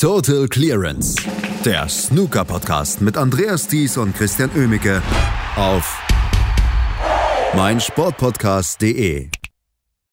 Total 0.00 0.48
Clearance, 0.48 1.14
der 1.62 1.86
Snooker-Podcast 1.86 3.02
mit 3.02 3.18
Andreas 3.18 3.68
Thies 3.68 3.98
und 3.98 4.16
Christian 4.16 4.50
Ömicke 4.56 5.02
auf 5.56 6.02
meinsportpodcast.de. 7.54 9.28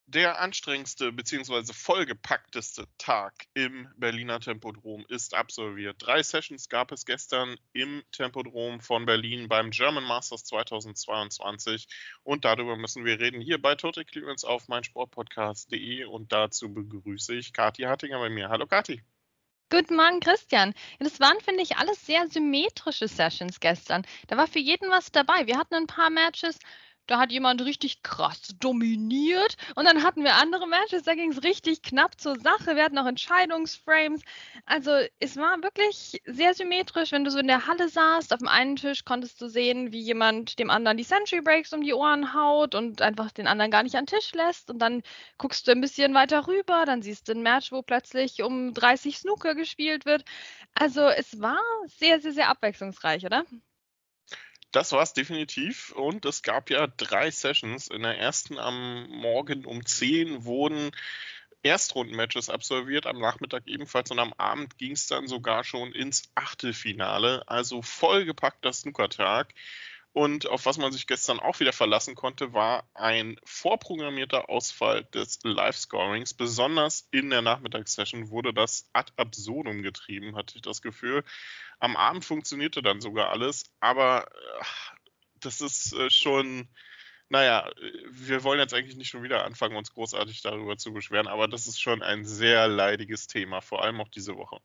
Der 0.07 0.41
anstrengendste 0.41 1.13
bzw. 1.13 1.71
vollgepackteste 1.71 2.83
Tag 2.97 3.45
im 3.53 3.87
Berliner 3.95 4.41
Tempodrom 4.41 5.05
ist 5.07 5.33
absolviert. 5.33 5.95
Drei 5.99 6.21
Sessions 6.21 6.67
gab 6.67 6.91
es 6.91 7.05
gestern 7.05 7.55
im 7.71 8.03
Tempodrom 8.11 8.81
von 8.81 9.05
Berlin 9.05 9.47
beim 9.47 9.69
German 9.69 10.03
Masters 10.03 10.43
2022 10.43 11.87
und 12.23 12.43
darüber 12.43 12.75
müssen 12.75 13.05
wir 13.05 13.21
reden 13.21 13.39
hier 13.39 13.61
bei 13.61 13.75
Total 13.75 14.03
Clearance 14.03 14.45
auf 14.45 14.67
meinsportpodcast.de 14.67 16.03
und 16.03 16.33
dazu 16.33 16.73
begrüße 16.73 17.35
ich 17.35 17.53
Kathi 17.53 17.83
Hattinger 17.83 18.19
bei 18.19 18.29
mir. 18.29 18.49
Hallo 18.49 18.67
Kathi. 18.67 19.01
Guten 19.69 19.97
Morgen, 19.97 20.21
Christian. 20.21 20.73
Das 20.99 21.19
waren, 21.19 21.39
finde 21.41 21.61
ich, 21.61 21.75
alles 21.77 22.05
sehr 22.05 22.27
symmetrische 22.29 23.07
Sessions 23.09 23.59
gestern. 23.59 24.05
Da 24.27 24.37
war 24.37 24.47
für 24.47 24.59
jeden 24.59 24.89
was 24.89 25.11
dabei. 25.11 25.45
Wir 25.45 25.57
hatten 25.57 25.75
ein 25.75 25.87
paar 25.87 26.09
Matches, 26.09 26.57
da 27.07 27.19
hat 27.19 27.31
jemand 27.31 27.63
richtig 27.63 28.03
krass 28.03 28.55
dominiert. 28.59 29.55
Und 29.75 29.85
dann 29.85 30.03
hatten 30.03 30.23
wir 30.23 30.35
andere 30.35 30.67
Matches, 30.67 31.03
da 31.03 31.15
ging 31.15 31.31
es 31.31 31.43
richtig 31.43 31.81
knapp 31.81 32.19
zur 32.19 32.39
Sache. 32.39 32.75
Wir 32.75 32.83
hatten 32.83 32.97
auch 32.97 33.05
Entscheidungsframes. 33.05 34.21
Also 34.65 34.91
es 35.19 35.37
war 35.37 35.63
wirklich 35.63 36.21
sehr 36.25 36.53
symmetrisch, 36.53 37.11
wenn 37.11 37.23
du 37.23 37.31
so 37.31 37.39
in 37.39 37.47
der 37.47 37.67
Halle 37.67 37.89
saßt. 37.89 38.33
Auf 38.33 38.39
dem 38.39 38.47
einen 38.47 38.75
Tisch 38.75 39.05
konntest 39.05 39.41
du 39.41 39.47
sehen, 39.47 39.91
wie 39.91 40.01
jemand 40.01 40.59
dem 40.59 40.69
anderen 40.69 40.97
die 40.97 41.05
Century 41.05 41.41
Breaks 41.41 41.73
um 41.73 41.81
die 41.81 41.93
Ohren 41.93 42.33
haut 42.33 42.75
und 42.75 43.01
einfach 43.01 43.31
den 43.31 43.47
anderen 43.47 43.71
gar 43.71 43.83
nicht 43.83 43.95
an 43.95 44.05
den 44.05 44.17
Tisch 44.19 44.33
lässt. 44.33 44.69
Und 44.69 44.79
dann 44.79 45.01
guckst 45.37 45.67
du 45.67 45.71
ein 45.71 45.81
bisschen 45.81 46.13
weiter 46.13 46.47
rüber, 46.47 46.83
dann 46.85 47.01
siehst 47.01 47.27
du 47.27 47.33
ein 47.33 47.41
Match, 47.41 47.71
wo 47.71 47.81
plötzlich 47.81 48.43
um 48.43 48.73
30 48.73 49.17
Snooker 49.17 49.55
gespielt 49.55 50.05
wird. 50.05 50.23
Also 50.73 51.07
es 51.07 51.39
war 51.41 51.59
sehr, 51.87 52.19
sehr, 52.21 52.33
sehr 52.33 52.49
abwechslungsreich, 52.49 53.25
oder? 53.25 53.45
Das 54.71 54.91
war 54.91 55.01
es 55.01 55.13
definitiv. 55.13 55.91
Und 55.91 56.25
es 56.25 56.41
gab 56.43 56.69
ja 56.69 56.87
drei 56.87 57.31
Sessions. 57.31 57.87
In 57.87 58.03
der 58.03 58.17
ersten 58.17 58.57
am 58.57 59.07
Morgen 59.09 59.65
um 59.65 59.85
10 59.85 60.45
wurden 60.45 60.91
Erstrundenmatches 61.63 62.49
absolviert, 62.49 63.05
am 63.07 63.19
Nachmittag 63.19 63.63
ebenfalls 63.65 64.11
und 64.11 64.19
am 64.19 64.33
Abend 64.33 64.77
ging 64.77 64.91
es 64.93 65.07
dann 65.07 65.27
sogar 65.27 65.63
schon 65.63 65.91
ins 65.91 66.29
Achtelfinale. 66.35 67.43
Also 67.47 67.81
vollgepackter 67.81 68.71
Snookertag. 68.71 69.53
Und 70.17 70.47
auf 70.47 70.65
was 70.65 70.79
man 70.79 70.91
sich 70.91 71.05
gestern 71.05 71.39
auch 71.39 71.59
wieder 71.59 71.73
verlassen 71.73 72.15
konnte, 72.15 72.51
war 72.51 72.89
ein 72.95 73.39
vorprogrammierter 73.43 74.49
Ausfall 74.49 75.03
des 75.03 75.37
Live-Scorings. 75.43 76.33
Besonders 76.33 77.07
in 77.11 77.29
der 77.29 77.43
Nachmittagssession 77.43 78.31
wurde 78.31 78.51
das 78.51 78.89
ad 78.93 79.13
absurdum 79.15 79.83
getrieben, 79.83 80.35
hatte 80.35 80.55
ich 80.55 80.63
das 80.63 80.81
Gefühl. 80.81 81.23
Am 81.79 81.95
Abend 81.95 82.25
funktionierte 82.25 82.81
dann 82.81 82.99
sogar 82.99 83.29
alles, 83.29 83.65
aber 83.79 84.27
äh, 84.31 84.63
das 85.39 85.61
ist 85.61 85.93
äh, 85.93 86.09
schon, 86.09 86.67
naja, 87.29 87.69
wir 88.09 88.43
wollen 88.43 88.59
jetzt 88.59 88.73
eigentlich 88.73 88.97
nicht 88.97 89.09
schon 89.09 89.21
wieder 89.21 89.45
anfangen, 89.45 89.75
uns 89.75 89.93
großartig 89.93 90.41
darüber 90.41 90.77
zu 90.77 90.93
beschweren, 90.93 91.27
aber 91.27 91.47
das 91.47 91.67
ist 91.67 91.79
schon 91.79 92.01
ein 92.01 92.25
sehr 92.25 92.67
leidiges 92.67 93.27
Thema, 93.27 93.61
vor 93.61 93.83
allem 93.83 94.01
auch 94.01 94.09
diese 94.09 94.35
Woche. 94.35 94.57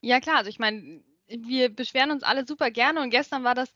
Ja 0.00 0.18
klar, 0.18 0.38
also 0.38 0.50
ich 0.50 0.58
meine, 0.58 1.04
wir 1.28 1.68
beschweren 1.68 2.10
uns 2.10 2.24
alle 2.24 2.44
super 2.44 2.72
gerne 2.72 3.02
und 3.02 3.10
gestern 3.10 3.44
war 3.44 3.54
das 3.54 3.72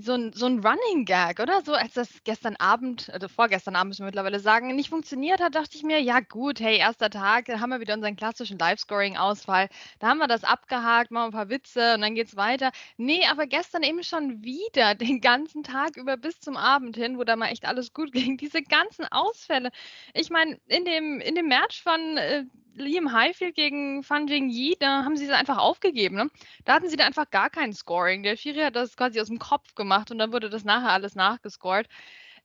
so 0.00 0.12
ein, 0.14 0.32
so 0.32 0.46
ein 0.46 0.60
Running 0.64 1.04
Gag, 1.04 1.40
oder? 1.40 1.60
So, 1.62 1.74
als 1.74 1.94
das 1.94 2.08
gestern 2.22 2.54
Abend, 2.56 3.10
also 3.12 3.26
vorgestern 3.26 3.74
Abend 3.74 3.90
müssen 3.90 4.02
wir 4.02 4.06
mittlerweile 4.06 4.38
sagen, 4.38 4.74
nicht 4.76 4.90
funktioniert 4.90 5.40
hat, 5.40 5.56
dachte 5.56 5.76
ich 5.76 5.82
mir, 5.82 6.00
ja 6.00 6.20
gut, 6.20 6.60
hey, 6.60 6.78
erster 6.78 7.10
Tag, 7.10 7.48
haben 7.48 7.70
wir 7.70 7.80
wieder 7.80 7.94
unseren 7.94 8.14
klassischen 8.14 8.58
Live-Scoring-Ausfall. 8.58 9.68
Da 9.98 10.08
haben 10.08 10.18
wir 10.18 10.28
das 10.28 10.44
abgehakt, 10.44 11.10
machen 11.10 11.30
ein 11.30 11.32
paar 11.32 11.48
Witze 11.48 11.94
und 11.94 12.02
dann 12.02 12.14
geht's 12.14 12.36
weiter. 12.36 12.70
Nee, 12.96 13.26
aber 13.26 13.48
gestern 13.48 13.82
eben 13.82 14.04
schon 14.04 14.44
wieder 14.44 14.94
den 14.94 15.20
ganzen 15.20 15.64
Tag 15.64 15.96
über 15.96 16.16
bis 16.16 16.38
zum 16.38 16.56
Abend 16.56 16.96
hin, 16.96 17.18
wo 17.18 17.24
da 17.24 17.34
mal 17.34 17.48
echt 17.48 17.66
alles 17.66 17.92
gut 17.92 18.12
ging. 18.12 18.36
Diese 18.36 18.62
ganzen 18.62 19.04
Ausfälle. 19.10 19.70
Ich 20.14 20.30
meine, 20.30 20.60
in 20.68 20.84
dem, 20.84 21.20
in 21.20 21.34
dem 21.34 21.48
Match 21.48 21.82
von 21.82 22.16
äh, 22.16 22.44
Liam 22.78 23.12
Highfield 23.12 23.54
gegen 23.54 24.02
Fan 24.02 24.26
Jingyi, 24.26 24.76
da 24.78 25.04
haben 25.04 25.16
sie 25.16 25.26
es 25.26 25.30
einfach 25.30 25.58
aufgegeben. 25.58 26.16
Ne? 26.16 26.30
Da 26.64 26.74
hatten 26.74 26.88
sie 26.88 26.96
da 26.96 27.04
einfach 27.04 27.30
gar 27.30 27.50
kein 27.50 27.72
Scoring. 27.72 28.22
Der 28.22 28.36
Schiri 28.36 28.60
hat 28.60 28.76
das 28.76 28.96
quasi 28.96 29.20
aus 29.20 29.28
dem 29.28 29.38
Kopf 29.38 29.74
gemacht 29.74 30.10
und 30.10 30.18
dann 30.18 30.32
wurde 30.32 30.50
das 30.50 30.64
nachher 30.64 30.90
alles 30.90 31.14
nachgescored. 31.14 31.88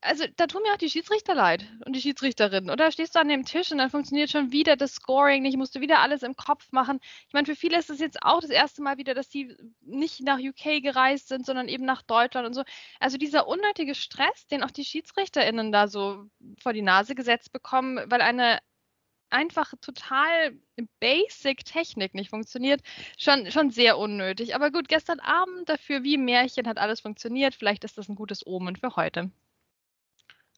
Also 0.03 0.25
da 0.35 0.47
tun 0.47 0.63
mir 0.63 0.73
auch 0.73 0.77
die 0.77 0.89
Schiedsrichter 0.89 1.33
leid 1.33 1.65
und 1.85 1.95
die 1.95 2.01
Schiedsrichterinnen. 2.01 2.69
Oder 2.69 2.91
stehst 2.91 3.15
du 3.15 3.19
an 3.19 3.29
dem 3.29 3.45
Tisch 3.45 3.71
und 3.71 3.77
dann 3.77 3.89
funktioniert 3.89 4.29
schon 4.29 4.51
wieder 4.51 4.75
das 4.75 4.95
Scoring 4.95 5.43
nicht, 5.43 5.57
musst 5.57 5.75
du 5.75 5.81
wieder 5.81 5.99
alles 5.99 6.23
im 6.23 6.35
Kopf 6.35 6.71
machen. 6.71 6.99
Ich 7.27 7.33
meine, 7.33 7.45
für 7.45 7.55
viele 7.55 7.77
ist 7.79 7.89
es 7.89 7.99
jetzt 7.99 8.21
auch 8.21 8.41
das 8.41 8.49
erste 8.49 8.81
Mal 8.81 8.97
wieder, 8.97 9.13
dass 9.13 9.29
die 9.29 9.55
nicht 9.81 10.21
nach 10.21 10.39
UK 10.39 10.81
gereist 10.83 11.29
sind, 11.29 11.45
sondern 11.45 11.69
eben 11.69 11.85
nach 11.85 12.01
Deutschland 12.01 12.45
und 12.45 12.53
so. 12.53 12.63
Also 12.99 13.17
dieser 13.17 13.47
unnötige 13.47 13.95
Stress, 13.95 14.45
den 14.47 14.63
auch 14.63 14.71
die 14.71 14.83
SchiedsrichterInnen 14.83 15.71
da 15.71 15.87
so 15.87 16.25
vor 16.61 16.73
die 16.73 16.81
Nase 16.81 17.15
gesetzt 17.15 17.53
bekommen, 17.53 17.99
weil 18.09 18.21
eine 18.21 18.59
einfach 19.33 19.73
total 19.81 20.53
basic 20.99 21.65
Technik 21.65 22.13
nicht 22.13 22.29
funktioniert, 22.29 22.81
schon, 23.17 23.51
schon 23.51 23.71
sehr 23.71 23.97
unnötig. 23.97 24.55
Aber 24.55 24.71
gut, 24.71 24.87
gestern 24.87 25.19
Abend 25.19 25.67
dafür 25.67 26.03
wie 26.03 26.17
Märchen 26.17 26.67
hat 26.67 26.77
alles 26.77 27.01
funktioniert. 27.01 27.55
Vielleicht 27.55 27.83
ist 27.83 27.97
das 27.97 28.09
ein 28.09 28.15
gutes 28.15 28.45
Omen 28.45 28.75
für 28.75 28.95
heute. 28.95 29.31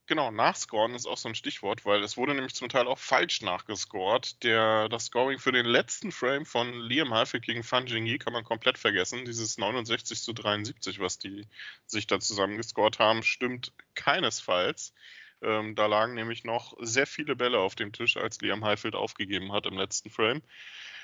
Genau, 0.08 0.30
nachscoren 0.30 0.94
ist 0.94 1.08
auch 1.08 1.18
so 1.18 1.30
ein 1.30 1.34
Stichwort, 1.34 1.84
weil 1.84 2.04
es 2.04 2.16
wurde 2.16 2.36
nämlich 2.36 2.54
zum 2.54 2.70
Teil 2.70 2.88
auch 2.88 3.00
falsch 3.00 3.42
nachgescored. 3.42 4.44
Der, 4.44 4.88
das 4.88 5.06
Scoring 5.06 5.40
für 5.40 5.52
den 5.52 5.66
letzten 5.66 6.12
Frame 6.12 6.46
von 6.46 6.80
Liam 6.80 7.12
Halford 7.12 7.42
gegen 7.42 7.64
Fan 7.64 7.88
Jingyi 7.88 8.20
kann 8.20 8.32
man 8.32 8.44
komplett 8.44 8.78
vergessen. 8.78 9.26
Dieses 9.26 9.58
69 9.58 10.22
zu 10.22 10.34
73, 10.34 11.00
was 11.00 11.18
die 11.18 11.48
sich 11.88 12.06
da 12.06 12.20
zusammengescored 12.20 13.00
haben, 13.00 13.24
stimmt 13.24 13.74
keinesfalls. 13.96 14.94
Ähm, 15.42 15.76
da 15.76 15.86
lagen 15.86 16.14
nämlich 16.14 16.44
noch 16.44 16.76
sehr 16.80 17.08
viele 17.08 17.36
Bälle 17.36 17.60
auf 17.60 17.76
dem 17.76 17.92
Tisch, 17.92 18.18
als 18.18 18.42
Liam 18.42 18.64
Highfield 18.64 18.96
aufgegeben 18.96 19.52
hat 19.52 19.66
im 19.66 19.78
letzten 19.78 20.10
Frame. 20.10 20.42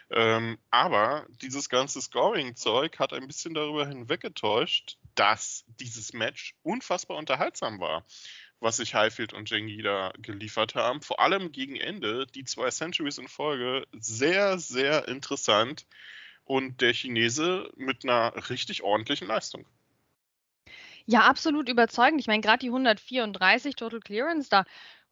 Ähm, 0.10 0.58
aber 0.72 1.26
dieses 1.42 1.70
ganze 1.70 2.02
Scoring-Zeug 2.02 3.00
hat 3.00 3.14
ein 3.14 3.28
bisschen 3.28 3.54
darüber 3.54 3.88
hinweggetäuscht, 3.88 4.98
dass 5.16 5.64
dieses 5.80 6.12
Match 6.12 6.54
unfassbar 6.64 7.18
unterhaltsam 7.18 7.80
war, 7.80 8.06
was 8.60 8.78
sich 8.78 8.94
Highfield 8.94 9.32
und 9.34 9.50
Jengi 9.50 9.82
da 9.82 10.12
geliefert 10.18 10.76
haben. 10.76 11.02
Vor 11.02 11.22
allem 11.22 11.52
gegen 11.54 11.78
Ende, 11.78 12.28
die 12.28 12.44
zwei 12.44 12.70
Centuries 12.72 13.20
in 13.20 13.30
Folge, 13.30 13.88
sehr, 13.94 14.60
sehr 14.60 15.08
interessant. 15.08 15.86
Und 16.44 16.82
der 16.82 16.94
Chinese 16.94 17.72
mit 17.78 18.04
einer 18.04 18.50
richtig 18.50 18.84
ordentlichen 18.84 19.28
Leistung. 19.28 19.66
Ja, 21.06 21.22
absolut 21.22 21.70
überzeugend. 21.70 22.20
Ich 22.22 22.28
meine, 22.28 22.42
gerade 22.42 22.60
die 22.60 22.72
134 22.72 23.76
Total 23.76 24.00
Clearance 24.00 24.50
da, 24.50 24.64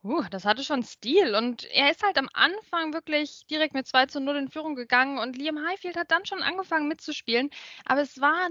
uh, 0.04 0.24
das 0.32 0.46
hatte 0.46 0.64
schon 0.64 0.84
Stil. 0.84 1.36
Und 1.36 1.66
er 1.72 1.92
ist 1.92 2.04
halt 2.04 2.18
am 2.18 2.30
Anfang 2.34 2.94
wirklich 2.94 3.46
direkt 3.50 3.74
mit 3.74 3.88
2 3.88 4.06
zu 4.06 4.20
0 4.20 4.36
in 4.38 4.50
Führung 4.50 4.76
gegangen 4.76 5.20
und 5.20 5.38
Liam 5.38 5.66
Highfield 5.68 5.98
hat 5.98 6.12
dann 6.12 6.26
schon 6.26 6.42
angefangen 6.44 6.88
mitzuspielen. 6.88 7.50
Aber 7.86 8.02
es 8.02 8.20
war 8.22 8.50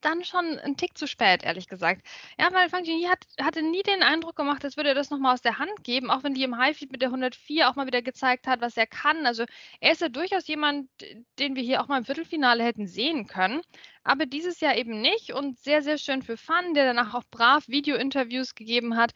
dann 0.00 0.22
schon 0.24 0.58
ein 0.58 0.76
Tick 0.76 0.98
zu 0.98 1.06
spät, 1.06 1.44
ehrlich 1.44 1.66
gesagt. 1.66 2.06
Ja, 2.38 2.52
weil 2.52 2.68
Fang 2.68 2.84
Jingyi 2.84 3.04
hat, 3.06 3.24
hatte 3.40 3.62
nie 3.62 3.82
den 3.82 4.02
Eindruck 4.02 4.36
gemacht, 4.36 4.62
als 4.64 4.76
würde 4.76 4.90
er 4.90 4.94
das 4.94 5.08
nochmal 5.10 5.32
aus 5.34 5.40
der 5.40 5.58
Hand 5.58 5.82
geben, 5.82 6.10
auch 6.10 6.22
wenn 6.24 6.34
Liam 6.34 6.58
Highfield 6.58 6.92
mit 6.92 7.00
der 7.02 7.10
104 7.10 7.70
auch 7.70 7.74
mal 7.76 7.86
wieder 7.86 8.02
gezeigt 8.02 8.46
hat, 8.46 8.60
was 8.60 8.76
er 8.76 8.86
kann. 8.86 9.26
Also 9.26 9.44
er 9.80 9.92
ist 9.92 10.02
ja 10.02 10.10
durchaus 10.10 10.46
jemand, 10.46 10.90
den 11.38 11.56
wir 11.56 11.62
hier 11.62 11.80
auch 11.82 11.88
mal 11.88 11.98
im 11.98 12.04
Viertelfinale 12.04 12.62
hätten 12.64 12.86
sehen 12.86 13.26
können 13.26 13.62
aber 14.04 14.26
dieses 14.26 14.60
Jahr 14.60 14.76
eben 14.76 15.00
nicht 15.00 15.32
und 15.32 15.58
sehr, 15.58 15.82
sehr 15.82 15.98
schön 15.98 16.22
für 16.22 16.36
Fun, 16.36 16.74
der 16.74 16.86
danach 16.86 17.14
auch 17.14 17.24
brav 17.30 17.66
Video-Interviews 17.68 18.54
gegeben 18.54 18.96
hat, 18.96 19.12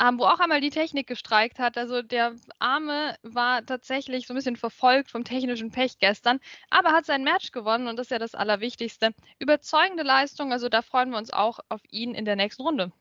ähm, 0.00 0.18
wo 0.18 0.24
auch 0.24 0.40
einmal 0.40 0.60
die 0.60 0.70
Technik 0.70 1.06
gestreikt 1.06 1.58
hat. 1.58 1.76
Also 1.76 2.02
der 2.02 2.34
Arme 2.58 3.16
war 3.22 3.64
tatsächlich 3.64 4.26
so 4.26 4.32
ein 4.32 4.36
bisschen 4.36 4.56
verfolgt 4.56 5.10
vom 5.10 5.24
technischen 5.24 5.70
Pech 5.70 5.98
gestern, 5.98 6.40
aber 6.70 6.92
hat 6.92 7.06
sein 7.06 7.22
Match 7.22 7.52
gewonnen 7.52 7.86
und 7.86 7.96
das 7.96 8.06
ist 8.06 8.10
ja 8.10 8.18
das 8.18 8.34
Allerwichtigste. 8.34 9.14
Überzeugende 9.38 10.02
Leistung, 10.02 10.52
also 10.52 10.68
da 10.68 10.82
freuen 10.82 11.10
wir 11.10 11.18
uns 11.18 11.32
auch 11.32 11.60
auf 11.68 11.82
ihn 11.90 12.14
in 12.14 12.24
der 12.24 12.36
nächsten 12.36 12.62
Runde. 12.62 12.92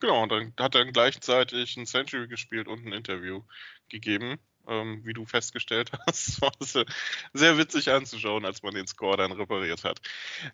Genau, 0.00 0.22
und 0.22 0.32
dann 0.32 0.54
hat 0.58 0.74
er 0.74 0.90
gleichzeitig 0.90 1.76
ein 1.76 1.86
Century 1.86 2.26
gespielt 2.26 2.68
und 2.68 2.86
ein 2.86 2.92
Interview 2.92 3.42
gegeben 3.88 4.40
ähm, 4.70 5.02
wie 5.04 5.12
du 5.12 5.26
festgestellt 5.26 5.90
hast. 6.06 6.40
War 6.40 6.52
sehr, 6.60 6.86
sehr 7.34 7.58
witzig 7.58 7.90
anzuschauen, 7.90 8.46
als 8.46 8.62
man 8.62 8.74
den 8.74 8.86
Score 8.86 9.16
dann 9.16 9.32
repariert 9.32 9.84
hat. 9.84 10.00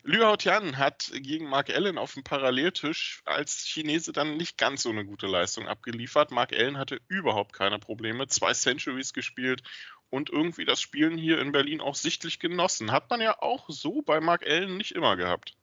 Liu 0.03 0.23
Haotian 0.23 0.77
hat 0.77 1.11
gegen 1.13 1.47
Mark 1.47 1.69
Allen 1.69 1.97
auf 1.97 2.13
dem 2.13 2.23
Paralleltisch 2.23 3.21
als 3.25 3.65
Chinese 3.65 4.11
dann 4.11 4.35
nicht 4.35 4.57
ganz 4.57 4.83
so 4.83 4.89
eine 4.89 5.05
gute 5.05 5.27
Leistung 5.27 5.67
abgeliefert. 5.67 6.31
Mark 6.31 6.53
Allen 6.53 6.77
hatte 6.77 6.99
überhaupt 7.07 7.53
keine 7.53 7.79
Probleme, 7.79 8.27
zwei 8.27 8.53
Centuries 8.53 9.13
gespielt 9.13 9.61
und 10.09 10.29
irgendwie 10.29 10.65
das 10.65 10.81
Spielen 10.81 11.17
hier 11.17 11.39
in 11.39 11.51
Berlin 11.51 11.81
auch 11.81 11.95
sichtlich 11.95 12.39
genossen. 12.39 12.91
Hat 12.91 13.09
man 13.09 13.21
ja 13.21 13.41
auch 13.41 13.65
so 13.69 14.01
bei 14.01 14.19
Mark 14.19 14.45
Allen 14.47 14.77
nicht 14.77 14.93
immer 14.93 15.15
gehabt. 15.15 15.55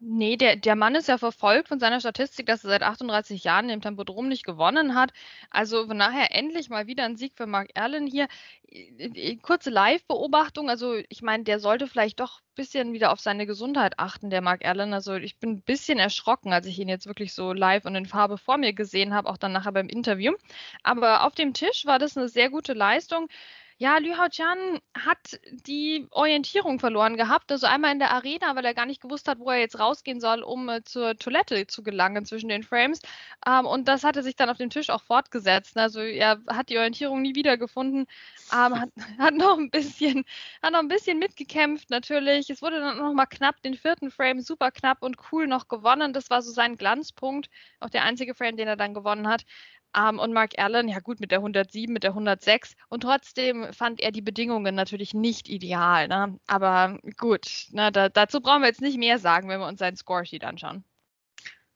Nee, 0.00 0.36
der, 0.36 0.54
der 0.54 0.76
Mann 0.76 0.94
ist 0.94 1.08
ja 1.08 1.18
verfolgt 1.18 1.66
von 1.68 1.80
seiner 1.80 1.98
Statistik, 1.98 2.46
dass 2.46 2.62
er 2.62 2.70
seit 2.70 2.82
38 2.84 3.42
Jahren 3.42 3.68
im 3.68 3.80
Tempodrom 3.80 4.28
nicht 4.28 4.44
gewonnen 4.44 4.94
hat. 4.94 5.12
Also 5.50 5.88
von 5.88 5.98
daher 5.98 6.32
endlich 6.36 6.68
mal 6.70 6.86
wieder 6.86 7.04
ein 7.04 7.16
Sieg 7.16 7.32
für 7.34 7.46
Mark 7.46 7.70
Allen 7.74 8.06
hier. 8.06 8.28
Kurze 9.42 9.70
Live-Beobachtung. 9.70 10.70
Also 10.70 10.94
ich 11.08 11.22
meine, 11.22 11.42
der 11.42 11.58
sollte 11.58 11.88
vielleicht 11.88 12.20
doch 12.20 12.40
ein 12.40 12.54
bisschen 12.54 12.92
wieder 12.92 13.10
auf 13.10 13.18
seine 13.18 13.44
Gesundheit 13.44 13.98
achten, 13.98 14.30
der 14.30 14.40
Mark 14.40 14.64
Allen. 14.64 14.94
Also 14.94 15.14
ich 15.14 15.38
bin 15.40 15.50
ein 15.50 15.62
bisschen 15.62 15.98
erschrocken, 15.98 16.52
als 16.52 16.66
ich 16.66 16.78
ihn 16.78 16.88
jetzt 16.88 17.06
wirklich 17.08 17.34
so 17.34 17.52
live 17.52 17.84
und 17.84 17.96
in 17.96 18.06
Farbe 18.06 18.38
vor 18.38 18.56
mir 18.56 18.72
gesehen 18.74 19.14
habe, 19.14 19.28
auch 19.28 19.36
dann 19.36 19.52
nachher 19.52 19.72
beim 19.72 19.88
Interview. 19.88 20.32
Aber 20.84 21.24
auf 21.24 21.34
dem 21.34 21.54
Tisch 21.54 21.86
war 21.86 21.98
das 21.98 22.16
eine 22.16 22.28
sehr 22.28 22.50
gute 22.50 22.72
Leistung. 22.72 23.28
Ja, 23.80 23.98
Liu 23.98 24.16
Haojian 24.16 24.80
hat 24.92 25.38
die 25.52 26.08
Orientierung 26.10 26.80
verloren 26.80 27.16
gehabt. 27.16 27.52
Also 27.52 27.68
einmal 27.68 27.92
in 27.92 28.00
der 28.00 28.10
Arena, 28.10 28.56
weil 28.56 28.64
er 28.64 28.74
gar 28.74 28.86
nicht 28.86 29.00
gewusst 29.00 29.28
hat, 29.28 29.38
wo 29.38 29.50
er 29.50 29.60
jetzt 29.60 29.78
rausgehen 29.78 30.20
soll, 30.20 30.42
um 30.42 30.68
äh, 30.68 30.82
zur 30.82 31.16
Toilette 31.16 31.64
zu 31.68 31.84
gelangen 31.84 32.24
zwischen 32.26 32.48
den 32.48 32.64
Frames. 32.64 33.00
Ähm, 33.46 33.66
und 33.66 33.86
das 33.86 34.02
hatte 34.02 34.24
sich 34.24 34.34
dann 34.34 34.50
auf 34.50 34.56
dem 34.56 34.70
Tisch 34.70 34.90
auch 34.90 35.02
fortgesetzt. 35.02 35.76
Also 35.76 36.00
er 36.00 36.40
hat 36.48 36.70
die 36.70 36.76
Orientierung 36.78 37.22
nie 37.22 37.36
wiedergefunden. 37.36 38.06
Ähm, 38.52 38.80
hat, 38.80 38.90
hat, 39.18 39.34
noch 39.34 39.56
ein 39.56 39.70
bisschen, 39.70 40.24
hat 40.60 40.72
noch 40.72 40.80
ein 40.80 40.88
bisschen 40.88 41.20
mitgekämpft 41.20 41.88
natürlich. 41.88 42.50
Es 42.50 42.62
wurde 42.62 42.80
dann 42.80 42.98
noch 42.98 43.12
mal 43.12 43.26
knapp, 43.26 43.62
den 43.62 43.74
vierten 43.74 44.10
Frame 44.10 44.40
super 44.40 44.72
knapp 44.72 45.02
und 45.04 45.18
cool 45.30 45.46
noch 45.46 45.68
gewonnen. 45.68 46.12
Das 46.12 46.30
war 46.30 46.42
so 46.42 46.50
sein 46.50 46.76
Glanzpunkt. 46.76 47.48
Auch 47.78 47.90
der 47.90 48.02
einzige 48.02 48.34
Frame, 48.34 48.56
den 48.56 48.66
er 48.66 48.76
dann 48.76 48.92
gewonnen 48.92 49.28
hat. 49.28 49.44
Um, 49.96 50.18
und 50.18 50.32
Mark 50.32 50.58
Allen, 50.58 50.88
ja 50.88 51.00
gut, 51.00 51.18
mit 51.18 51.30
der 51.30 51.38
107, 51.38 51.92
mit 51.92 52.02
der 52.02 52.10
106. 52.10 52.76
Und 52.88 53.00
trotzdem 53.02 53.72
fand 53.72 54.00
er 54.00 54.12
die 54.12 54.20
Bedingungen 54.20 54.74
natürlich 54.74 55.14
nicht 55.14 55.48
ideal. 55.48 56.08
Ne? 56.08 56.38
Aber 56.46 56.98
gut, 57.16 57.66
ne, 57.70 57.90
da, 57.90 58.08
dazu 58.08 58.40
brauchen 58.40 58.62
wir 58.62 58.68
jetzt 58.68 58.82
nicht 58.82 58.98
mehr 58.98 59.18
sagen, 59.18 59.48
wenn 59.48 59.60
wir 59.60 59.66
uns 59.66 59.78
seinen 59.78 59.96
Scoresheet 59.96 60.44
anschauen. 60.44 60.84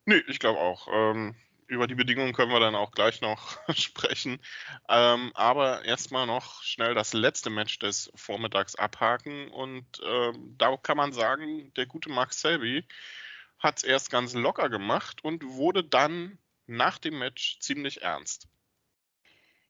Nee, 0.05 0.23
ich 0.29 0.39
glaube 0.39 0.59
auch. 0.59 0.89
Ähm, 0.93 1.35
über 1.73 1.87
die 1.87 1.95
Bedingungen 1.95 2.35
können 2.35 2.53
wir 2.53 2.61
dann 2.61 2.75
auch 2.75 2.93
gleich 2.93 3.23
noch 3.23 3.59
sprechen. 3.75 4.39
Ähm, 4.91 5.31
aber 5.35 5.85
erstmal 5.87 6.27
noch 6.27 6.63
schnell 6.63 6.95
das 6.95 7.15
letzte 7.15 7.49
Match 7.49 7.79
des 7.79 8.13
Vormittags 8.15 8.75
abhaken. 8.75 9.49
Und 9.49 9.87
ähm, 10.05 10.55
da 10.59 10.77
kann 10.77 10.99
man 10.99 11.13
sagen, 11.13 11.73
der 11.75 11.87
gute 11.87 12.11
Mark 12.11 12.35
Selby 12.35 12.87
hat 13.59 13.79
es 13.79 13.85
erst 13.85 14.11
ganz 14.11 14.35
locker 14.35 14.69
gemacht 14.69 15.25
und 15.25 15.45
wurde 15.45 15.83
dann 15.83 16.39
nach 16.67 16.99
dem 16.99 17.19
Match 17.19 17.59
ziemlich 17.61 18.03
ernst. 18.03 18.49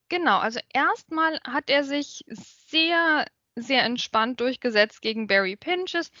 Genau, 0.09 0.37
also 0.37 0.59
erstmal 0.73 1.39
hat 1.43 1.69
er 1.69 1.83
sich 1.83 2.23
sehr, 2.27 3.25
sehr 3.55 3.83
entspannt 3.83 4.39
durchgesetzt 4.39 5.01
gegen 5.01 5.27
Barry 5.27 5.55
Pinches. 5.55 6.11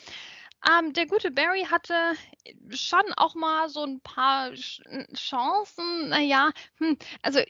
Ähm, 0.67 0.93
der 0.93 1.05
gute 1.07 1.31
Barry 1.31 1.65
hatte 1.69 2.13
schon 2.69 3.03
auch 3.17 3.35
mal 3.35 3.69
so 3.69 3.83
ein 3.83 3.99
paar 4.01 4.51
Chancen. 4.53 6.09
Naja, 6.09 6.51
hm, 6.77 6.97
also 7.21 7.41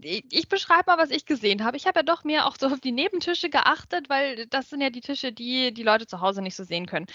ich 0.00 0.48
beschreibe 0.48 0.84
mal, 0.86 0.98
was 0.98 1.10
ich 1.10 1.24
gesehen 1.24 1.62
habe. 1.64 1.76
Ich 1.76 1.86
habe 1.86 2.00
ja 2.00 2.02
doch 2.02 2.24
mehr 2.24 2.46
auch 2.46 2.56
so 2.58 2.66
auf 2.66 2.80
die 2.80 2.90
Nebentische 2.90 3.48
geachtet, 3.48 4.08
weil 4.08 4.46
das 4.46 4.68
sind 4.68 4.80
ja 4.80 4.90
die 4.90 5.00
Tische, 5.00 5.32
die 5.32 5.72
die 5.72 5.84
Leute 5.84 6.06
zu 6.06 6.20
Hause 6.20 6.42
nicht 6.42 6.56
so 6.56 6.64
sehen 6.64 6.86
können. 6.86 7.06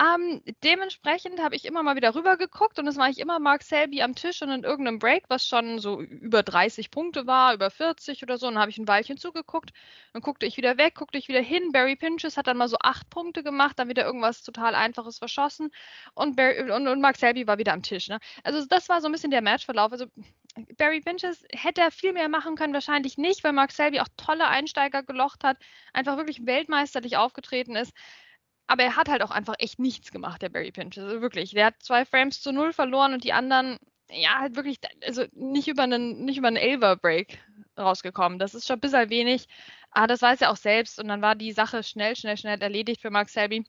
Ähm, 0.00 0.42
dementsprechend 0.64 1.40
habe 1.40 1.54
ich 1.54 1.64
immer 1.64 1.84
mal 1.84 1.94
wieder 1.94 2.14
rüber 2.14 2.36
geguckt 2.36 2.78
und 2.80 2.88
es 2.88 2.96
war 2.96 3.08
ich 3.08 3.18
immer 3.20 3.38
Mark 3.38 3.62
Selby 3.62 4.02
am 4.02 4.16
Tisch 4.16 4.42
und 4.42 4.50
in 4.50 4.64
irgendeinem 4.64 4.98
Break, 4.98 5.24
was 5.28 5.46
schon 5.46 5.78
so 5.78 6.00
über 6.00 6.42
30 6.42 6.90
Punkte 6.90 7.26
war, 7.28 7.54
über 7.54 7.70
40 7.70 8.22
oder 8.24 8.36
so, 8.36 8.48
und 8.48 8.54
dann 8.54 8.62
habe 8.62 8.70
ich 8.70 8.78
ein 8.78 8.88
Weilchen 8.88 9.16
zugeguckt. 9.16 9.72
Dann 10.12 10.22
guckte 10.22 10.46
ich 10.46 10.56
wieder 10.56 10.76
weg, 10.76 10.96
guckte 10.96 11.18
ich 11.18 11.28
wieder 11.28 11.40
hin. 11.40 11.70
Barry 11.72 11.94
Pinches 11.94 12.36
hat 12.36 12.48
dann 12.48 12.56
mal 12.56 12.68
so 12.68 12.76
acht 12.80 13.08
Punkte 13.10 13.44
gemacht, 13.44 13.78
dann 13.78 13.88
wieder 13.88 14.04
irgendwas 14.04 14.42
total 14.42 14.74
Einfaches 14.74 15.18
verschossen 15.18 15.70
und, 16.14 16.34
Barry, 16.34 16.70
und, 16.70 16.88
und 16.88 17.00
Mark 17.00 17.16
Selby 17.16 17.46
war 17.46 17.58
wieder 17.58 17.72
am 17.72 17.82
Tisch. 17.82 18.08
Ne? 18.08 18.18
Also 18.42 18.66
das 18.66 18.88
war 18.88 19.00
so 19.00 19.06
ein 19.06 19.12
bisschen 19.12 19.30
der 19.30 19.42
Matchverlauf. 19.42 19.92
Also 19.92 20.06
Barry 20.78 21.00
Pinches 21.00 21.44
hätte 21.52 21.80
er 21.80 21.90
viel 21.90 22.12
mehr 22.12 22.28
machen 22.28 22.54
können, 22.56 22.74
wahrscheinlich 22.74 23.18
nicht, 23.18 23.42
weil 23.44 23.52
Mark 23.52 23.72
Selby 23.72 24.00
auch 24.00 24.08
tolle 24.16 24.48
Einsteiger 24.48 25.02
gelocht 25.02 25.42
hat, 25.44 25.58
einfach 25.92 26.16
wirklich 26.16 26.46
weltmeisterlich 26.46 27.16
aufgetreten 27.16 27.76
ist. 27.76 27.92
Aber 28.66 28.82
er 28.82 28.96
hat 28.96 29.08
halt 29.08 29.22
auch 29.22 29.30
einfach 29.30 29.54
echt 29.58 29.78
nichts 29.78 30.10
gemacht, 30.10 30.42
der 30.42 30.48
Barry 30.48 30.72
Pinches. 30.72 31.04
Also 31.04 31.20
wirklich. 31.20 31.50
Der 31.50 31.66
hat 31.66 31.82
zwei 31.82 32.04
Frames 32.04 32.40
zu 32.40 32.52
null 32.52 32.72
verloren 32.72 33.12
und 33.12 33.24
die 33.24 33.32
anderen, 33.32 33.78
ja, 34.10 34.38
halt 34.38 34.56
wirklich, 34.56 34.78
also 35.04 35.24
nicht 35.32 35.68
über 35.68 35.82
einen, 35.82 36.24
nicht 36.24 36.38
über 36.38 36.48
einen 36.48 36.56
Elver-Break 36.56 37.38
rausgekommen. 37.78 38.38
Das 38.38 38.54
ist 38.54 38.66
schon 38.66 38.76
ein 38.76 38.80
bisschen 38.80 39.10
wenig. 39.10 39.46
Aber 39.90 40.06
das 40.06 40.22
weiß 40.22 40.40
er 40.40 40.50
auch 40.50 40.56
selbst 40.56 40.98
und 40.98 41.08
dann 41.08 41.22
war 41.22 41.34
die 41.34 41.52
Sache 41.52 41.82
schnell, 41.82 42.16
schnell, 42.16 42.36
schnell 42.36 42.60
erledigt 42.60 43.02
für 43.02 43.10
Mark 43.10 43.28
Selby. 43.28 43.64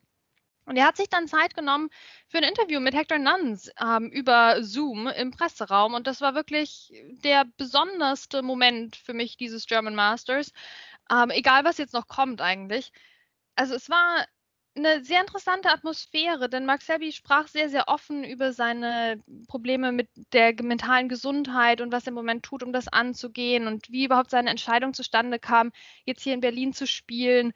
Und 0.65 0.77
er 0.77 0.87
hat 0.87 0.97
sich 0.97 1.09
dann 1.09 1.27
Zeit 1.27 1.55
genommen 1.55 1.89
für 2.27 2.37
ein 2.37 2.43
Interview 2.43 2.79
mit 2.79 2.95
Hector 2.95 3.19
Nuns 3.19 3.69
ähm, 3.79 4.09
über 4.09 4.63
Zoom 4.63 5.07
im 5.07 5.31
Presseraum. 5.31 5.93
Und 5.93 6.07
das 6.07 6.21
war 6.21 6.33
wirklich 6.35 6.91
der 7.23 7.45
besonderste 7.57 8.41
Moment 8.41 8.95
für 8.95 9.13
mich 9.13 9.37
dieses 9.37 9.67
German 9.67 9.95
Masters. 9.95 10.51
Ähm, 11.11 11.29
egal, 11.29 11.65
was 11.65 11.77
jetzt 11.77 11.93
noch 11.93 12.07
kommt 12.07 12.41
eigentlich. 12.41 12.91
Also 13.55 13.75
es 13.75 13.89
war 13.89 14.25
eine 14.75 15.03
sehr 15.03 15.21
interessante 15.21 15.69
Atmosphäre, 15.69 16.49
denn 16.49 16.65
Mark 16.65 16.81
Selby 16.81 17.11
sprach 17.13 17.47
sehr, 17.47 17.69
sehr 17.69 17.87
offen 17.87 18.23
über 18.25 18.51
seine 18.51 19.23
Probleme 19.47 19.91
mit 19.91 20.09
der 20.33 20.53
mentalen 20.61 21.07
Gesundheit 21.07 21.79
und 21.79 21.91
was 21.93 22.03
er 22.03 22.09
im 22.09 22.15
Moment 22.15 22.43
tut, 22.43 22.61
um 22.61 22.73
das 22.73 22.87
anzugehen 22.89 23.67
und 23.67 23.89
wie 23.89 24.05
überhaupt 24.05 24.31
seine 24.31 24.49
Entscheidung 24.49 24.93
zustande 24.93 25.39
kam, 25.39 25.71
jetzt 26.03 26.23
hier 26.23 26.33
in 26.33 26.41
Berlin 26.41 26.73
zu 26.73 26.87
spielen. 26.87 27.53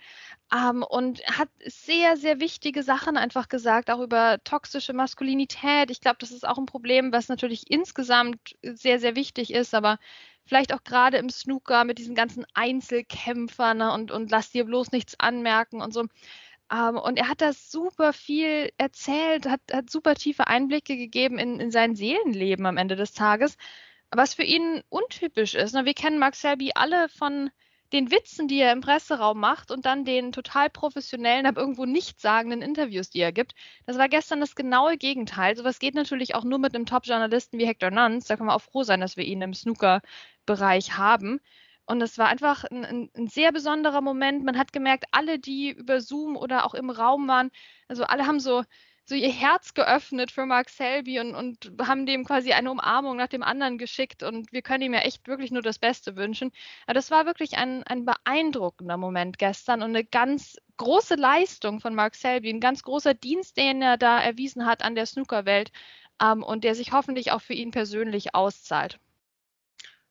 Ähm, 0.54 0.83
und 0.83 1.21
hat 1.27 1.50
sehr, 1.66 2.18
sehr 2.18 2.39
wichtige 2.39 2.83
Sachen 2.83 3.18
einfach 3.18 3.50
gesagt, 3.50 3.92
auch 3.92 4.00
über 4.00 4.39
toxische 4.44 4.94
Maskulinität. 4.94 5.92
Ich 5.92 6.01
glaube, 6.01 6.18
das 6.19 6.31
ist 6.31 6.48
auch 6.48 6.57
ein 6.57 6.66
Problem, 6.66 7.12
was 7.12 7.27
natürlich 7.27 7.69
insgesamt 7.69 8.56
sehr, 8.63 9.00
sehr 9.00 9.16
wichtig 9.16 9.54
ist, 9.54 9.75
aber 9.75 10.00
vielleicht 10.45 10.74
auch 10.74 10.83
gerade 10.83 11.18
im 11.18 11.30
Snooker 11.30 11.83
mit 11.83 12.00
diesen 12.00 12.16
ganzen 12.16 12.45
Einzelkämpfern 12.56 13.77
ne, 13.77 13.94
und, 13.94 14.12
und 14.12 14.31
lass 14.31 14.51
dir 14.51 14.66
bloß 14.66 14.92
nichts 14.92 15.19
anmerken 15.19 15.81
und 15.81 15.94
so 15.94 16.06
um, 16.71 16.77
ähm, 16.77 16.98
und 16.98 17.18
er 17.18 17.27
hat 17.27 17.42
das 17.42 17.71
super 17.71 18.13
viel 18.13 18.71
erzählt, 18.77 19.48
hat, 19.48 19.62
hat 19.71 19.89
super 19.89 20.16
tiefe 20.16 20.48
Einblicke 20.48 20.98
gegeben 20.98 21.39
in, 21.39 21.60
in 21.60 21.71
sein 21.71 21.95
Seelenleben 21.95 22.66
am 22.66 22.77
Ende 22.77 22.95
des 22.95 23.13
Tages, 23.13 23.57
was 24.12 24.33
für 24.33 24.44
ihn 24.44 24.83
untypisch 24.89 25.56
ist. 25.56 25.74
Ne? 25.74 25.86
Wir 25.86 25.94
kennen 25.94 26.19
Max 26.19 26.42
Selby 26.42 26.71
alle 26.75 27.10
von 27.10 27.50
den 27.92 28.12
Witzen, 28.12 28.48
die 28.48 28.60
er 28.60 28.71
im 28.71 28.81
Presseraum 28.81 29.39
macht 29.39 29.71
und 29.71 29.86
dann 29.86 30.06
den 30.06 30.31
total 30.31 30.69
professionellen, 30.69 31.45
aber 31.45 31.62
irgendwo 31.62 31.86
nichtssagenden 31.86 32.62
Interviews, 32.62 33.10
die 33.10 33.19
er 33.19 33.31
gibt. 33.31 33.56
Das 33.86 33.98
war 33.98 34.10
gestern 34.10 34.39
das 34.39 34.56
genaue 34.56 34.98
Gegenteil. 34.98 35.56
Sowas 35.57 35.80
geht 35.80 35.95
natürlich 35.95 36.36
auch 36.36 36.44
nur 36.44 36.60
mit 36.60 36.75
einem 36.75 36.86
Top-Journalisten 36.86 37.57
wie 37.57 37.66
Hector 37.66 37.89
Nuns. 37.89 38.25
Da 38.25 38.38
kann 38.38 38.45
man 38.45 38.56
auch 38.56 38.62
froh 38.62 38.83
sein, 38.83 39.01
dass 39.01 39.18
wir 39.18 39.25
ihn 39.25 39.42
im 39.42 39.54
Snooker-Bereich 39.54 40.98
haben. 40.98 41.39
Und 41.90 42.02
es 42.04 42.20
war 42.20 42.28
einfach 42.28 42.66
ein, 42.66 42.86
ein, 42.86 43.10
ein, 43.18 43.28
sehr 43.28 43.52
besonderer 43.52 44.02
Moment. 44.02 44.44
Man 44.44 44.60
hat 44.60 44.72
gemerkt, 44.72 45.06
alle, 45.12 45.40
die 45.40 45.72
über 45.72 46.02
Zoom 46.02 46.38
oder 46.38 46.64
auch 46.66 46.76
im 46.76 46.92
Raum 46.92 47.28
waren, 47.28 47.50
also 47.88 48.04
alle 48.04 48.28
haben 48.28 48.40
so, 48.40 48.64
so 49.06 49.16
ihr 49.16 49.31
Herz 49.31 49.74
geöffnet 49.74 50.30
für 50.30 50.46
Mark 50.46 50.69
Selby 50.69 51.19
und, 51.19 51.34
und 51.34 51.72
haben 51.81 52.06
dem 52.06 52.26
quasi 52.26 52.54
eine 52.54 52.69
Umarmung 52.69 53.18
nach 53.18 53.28
dem 53.28 53.42
anderen 53.42 53.80
geschickt. 53.80 54.22
Und 54.22 54.52
wir 54.52 54.62
können 54.62 54.84
ihm 54.84 54.94
ja 54.94 55.00
echt 55.00 55.28
wirklich 55.28 55.50
nur 55.50 55.64
das 55.64 55.80
Beste 55.80 56.16
wünschen. 56.16 56.52
Aber 56.86 56.94
das 56.94 57.10
war 57.10 57.26
wirklich 57.26 57.58
ein, 57.58 57.81
ein 57.86 58.06
beeindruckender 58.06 58.98
Moment 58.98 59.40
gestern 59.40 59.81
und 59.81 59.90
eine 59.90 60.06
ganz 60.06 60.58
große 60.78 61.16
Leistung 61.16 61.80
von 61.80 61.96
Mark 61.96 62.14
Selby, 62.14 62.52
ein 62.52 62.60
ganz 62.60 62.84
großer 62.84 63.16
Dienst, 63.16 63.58
den 63.58 63.81
er 63.81 63.98
da 63.98 64.22
erwiesen 64.22 64.68
hat 64.68 64.84
an 64.84 64.94
der 64.94 65.08
Snookerwelt 65.08 65.72
ähm, 66.22 66.44
und 66.44 66.64
der 66.64 66.76
sich 66.76 66.92
hoffentlich 66.92 67.31
auch 67.31 67.42
für 67.42 67.54
ihn 67.54 67.72
persönlich 67.72 68.36
auszahlt. 68.36 69.00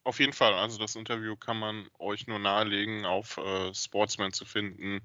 Auf 0.08 0.20
jeden 0.20 0.32
Fall. 0.32 0.54
Also 0.54 0.78
das 0.78 0.96
Interview 0.96 1.36
kann 1.36 1.58
man 1.58 1.86
euch 1.98 2.26
nur 2.26 2.38
nahelegen, 2.38 3.04
auf 3.04 3.36
äh, 3.36 3.74
Sportsman 3.74 4.32
zu 4.32 4.46
finden. 4.46 5.02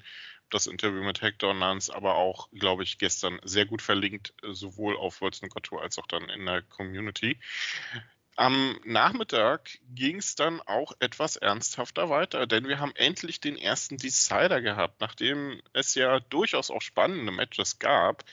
Das 0.50 0.65
Interview 0.65 1.03
mit 1.03 1.22
Hector 1.22 1.53
Nance, 1.53 1.93
aber 1.93 2.15
auch, 2.15 2.50
glaube 2.53 2.83
ich, 2.83 3.00
gestern 3.00 3.38
sehr 3.43 3.65
gut 3.65 3.81
verlinkt, 3.81 4.33
sowohl 4.41 4.95
auf 4.95 5.19
World 5.19 5.36
Snooker 5.36 5.62
Tour 5.62 5.81
als 5.81 6.00
auch 6.00 6.07
dann 6.07 6.29
in 6.29 6.45
der 6.45 6.62
Community. 6.62 7.38
Am 8.38 8.79
Nachmittag 8.86 9.77
ging 9.89 10.19
es 10.19 10.36
dann 10.36 10.62
auch 10.62 10.93
etwas 11.00 11.36
ernsthafter 11.36 12.10
weiter, 12.10 12.48
denn 12.48 12.69
wir 12.69 12.79
haben 12.79 12.95
endlich 12.95 13.41
den 13.41 13.57
ersten 13.57 13.98
Decider 13.98 14.62
gehabt. 14.62 15.01
Nachdem 15.01 15.62
es 15.74 15.95
ja 15.95 16.22
durchaus 16.22 16.72
auch 16.72 16.81
spannende 16.81 17.33
Matches 17.33 17.77
gab, 17.77 18.24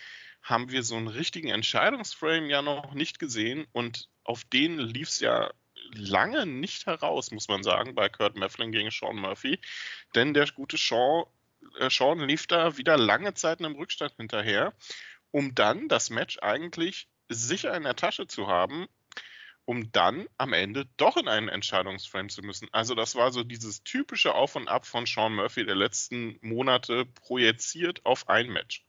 haben 0.40 0.70
wir 0.70 0.84
so 0.84 0.94
einen 0.94 1.08
richtigen 1.08 1.48
Entscheidungsframe 1.48 2.48
ja 2.48 2.62
noch 2.62 2.94
nicht 2.94 3.18
gesehen 3.18 3.66
und 3.72 4.08
auf 4.22 4.44
den 4.44 4.78
lief 4.78 5.08
es 5.08 5.18
ja 5.18 5.50
lange 5.94 6.46
nicht 6.46 6.86
heraus, 6.86 7.30
muss 7.30 7.48
man 7.48 7.62
sagen, 7.62 7.94
bei 7.94 8.08
Kurt 8.08 8.36
Mefflin 8.36 8.72
gegen 8.72 8.90
Sean 8.90 9.16
Murphy. 9.16 9.58
Denn 10.14 10.34
der 10.34 10.46
gute 10.46 10.76
Sean, 10.76 11.24
äh, 11.78 11.90
Sean 11.90 12.20
lief 12.20 12.46
da 12.46 12.76
wieder 12.76 12.96
lange 12.96 13.34
Zeit 13.34 13.60
in 13.60 13.66
einem 13.66 13.76
Rückstand 13.76 14.14
hinterher, 14.16 14.72
um 15.30 15.54
dann 15.54 15.88
das 15.88 16.10
Match 16.10 16.38
eigentlich 16.40 17.08
sicher 17.28 17.74
in 17.76 17.84
der 17.84 17.96
Tasche 17.96 18.26
zu 18.26 18.48
haben, 18.48 18.88
um 19.64 19.92
dann 19.92 20.26
am 20.36 20.52
Ende 20.52 20.86
doch 20.96 21.16
in 21.16 21.28
einen 21.28 21.48
Entscheidungsframe 21.48 22.28
zu 22.28 22.42
müssen. 22.42 22.68
Also 22.72 22.94
das 22.94 23.14
war 23.14 23.30
so 23.30 23.44
dieses 23.44 23.84
typische 23.84 24.34
Auf 24.34 24.56
und 24.56 24.68
Ab 24.68 24.86
von 24.86 25.06
Sean 25.06 25.34
Murphy 25.34 25.64
der 25.64 25.76
letzten 25.76 26.38
Monate 26.40 27.06
projiziert 27.06 28.04
auf 28.04 28.28
ein 28.28 28.48
Match. 28.48 28.84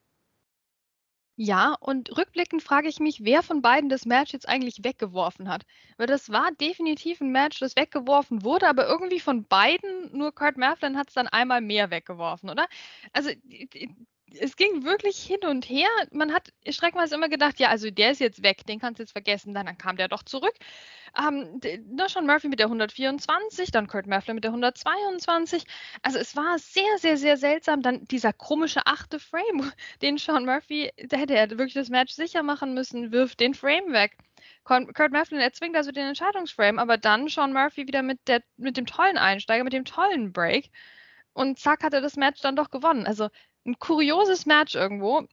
Ja, 1.44 1.74
und 1.80 2.16
rückblickend 2.18 2.62
frage 2.62 2.88
ich 2.88 3.00
mich, 3.00 3.24
wer 3.24 3.42
von 3.42 3.62
beiden 3.64 3.90
das 3.90 4.06
Match 4.06 4.32
jetzt 4.32 4.48
eigentlich 4.48 4.84
weggeworfen 4.84 5.50
hat. 5.50 5.64
Weil 5.98 6.06
das 6.06 6.30
war 6.30 6.52
definitiv 6.52 7.20
ein 7.20 7.32
Match, 7.32 7.60
das 7.60 7.76
weggeworfen 7.76 8.44
wurde, 8.44 8.68
aber 8.68 8.88
irgendwie 8.88 9.20
von 9.20 9.46
beiden, 9.48 10.16
nur 10.16 10.34
Kurt 10.36 10.58
Merflin 10.58 10.98
hat 10.98 11.08
es 11.10 11.16
dann 11.16 11.28
einmal 11.28 11.60
mehr 11.62 11.90
weggeworfen, 11.90 12.50
oder? 12.52 12.68
Also 13.12 13.32
es 14.40 14.56
ging 14.56 14.84
wirklich 14.84 15.18
hin 15.18 15.40
und 15.44 15.70
her. 15.70 15.90
Man 16.12 16.34
hat 16.34 16.54
streckenweise 16.68 17.16
immer 17.16 17.30
gedacht, 17.30 17.60
ja, 17.60 17.70
also 17.70 17.90
der 17.92 18.12
ist 18.12 18.20
jetzt 18.20 18.44
weg, 18.44 18.66
den 18.66 18.80
kannst 18.80 19.00
du 19.00 19.04
jetzt 19.04 19.12
vergessen. 19.12 19.54
Dann, 19.54 19.66
dann 19.66 19.78
kam 19.78 19.98
der 19.98 20.08
doch 20.08 20.24
zurück. 20.24 20.54
Ähm, 21.18 21.60
da 21.86 22.08
schon 22.08 22.26
Murphy 22.26 22.48
mit 22.48 22.60
der 22.60 22.68
124, 22.68 23.72
dann 23.72 23.88
Kurt 23.88 24.08
Merfler 24.08 24.34
mit 24.34 24.44
der 24.44 24.52
122. 24.52 25.66
Also 26.02 26.20
es 26.20 26.36
war 26.36 26.58
sehr, 26.60 26.98
sehr, 26.98 27.18
sehr 27.18 27.38
seltsam. 27.38 27.82
Dann 27.82 28.08
dieser 28.08 28.34
komische 28.34 28.86
achte 28.86 29.20
Frame, 29.20 29.72
den 30.02 30.18
Sean 30.18 30.46
Murphy, 30.46 30.92
da 31.08 31.18
hätte 31.18 31.36
er 31.36 31.50
wirklich 31.50 31.74
das 31.74 31.90
Match 31.90 32.14
sicher 32.14 32.44
machen 32.44 32.74
müssen, 32.74 33.12
wirft 33.12 33.40
den 33.40 33.54
Frame 33.54 33.92
weg. 33.92 34.18
Kurt 34.64 35.12
Merflin 35.12 35.40
erzwingt 35.40 35.76
also 35.76 35.92
den 35.92 36.08
Entscheidungsframe, 36.08 36.80
aber 36.80 36.98
dann 36.98 37.28
Sean 37.28 37.54
Murphy 37.54 37.88
wieder 37.88 38.04
mit, 38.04 38.20
der, 38.28 38.42
mit 38.58 38.78
dem 38.78 38.86
tollen 38.86 39.18
Einsteiger, 39.18 39.64
mit 39.64 39.74
dem 39.74 39.86
tollen 39.86 40.32
Break. 40.32 40.70
Und 41.34 41.60
zack, 41.60 41.84
hat 41.84 41.94
er 41.94 42.02
das 42.02 42.18
Match 42.18 42.42
dann 42.42 42.56
doch 42.56 42.70
gewonnen. 42.70 43.08
Also 43.08 43.30
ein 43.66 43.78
kurioses 43.80 44.46
Match 44.46 44.76
irgendwo, 44.76 45.28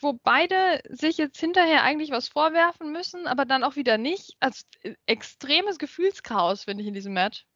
wo 0.00 0.12
beide 0.12 0.82
sich 0.88 1.16
jetzt 1.16 1.38
hinterher 1.38 1.82
eigentlich 1.82 2.10
was 2.10 2.28
vorwerfen 2.28 2.92
müssen, 2.92 3.26
aber 3.26 3.44
dann 3.44 3.64
auch 3.64 3.76
wieder 3.76 3.98
nicht. 3.98 4.36
Also 4.40 4.64
äh, 4.82 4.94
extremes 5.06 5.78
Gefühlschaos, 5.78 6.64
finde 6.64 6.82
ich, 6.82 6.88
in 6.88 6.94
diesem 6.94 7.14
Match. 7.14 7.46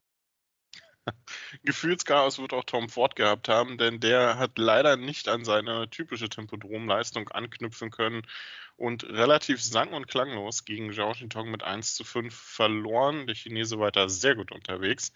Gefühlschaos 1.64 2.38
wird 2.38 2.52
auch 2.52 2.64
Tom 2.64 2.88
Ford 2.88 3.16
gehabt 3.16 3.48
haben, 3.48 3.78
denn 3.78 4.00
der 4.00 4.38
hat 4.38 4.58
leider 4.58 4.96
nicht 4.96 5.28
an 5.28 5.44
seine 5.44 5.88
typische 5.90 6.28
Tempodrom-Leistung 6.28 7.28
anknüpfen 7.28 7.90
können 7.90 8.22
und 8.78 9.04
relativ 9.04 9.62
sang- 9.62 9.92
und 9.92 10.06
klanglos 10.08 10.64
gegen 10.64 10.92
Zhao 10.92 11.12
Xintong 11.12 11.50
mit 11.50 11.62
1 11.62 11.94
zu 11.94 12.04
5 12.04 12.34
verloren. 12.34 13.26
Der 13.26 13.34
Chinese 13.34 13.78
weiter 13.78 14.08
sehr 14.08 14.36
gut 14.36 14.52
unterwegs. 14.52 15.12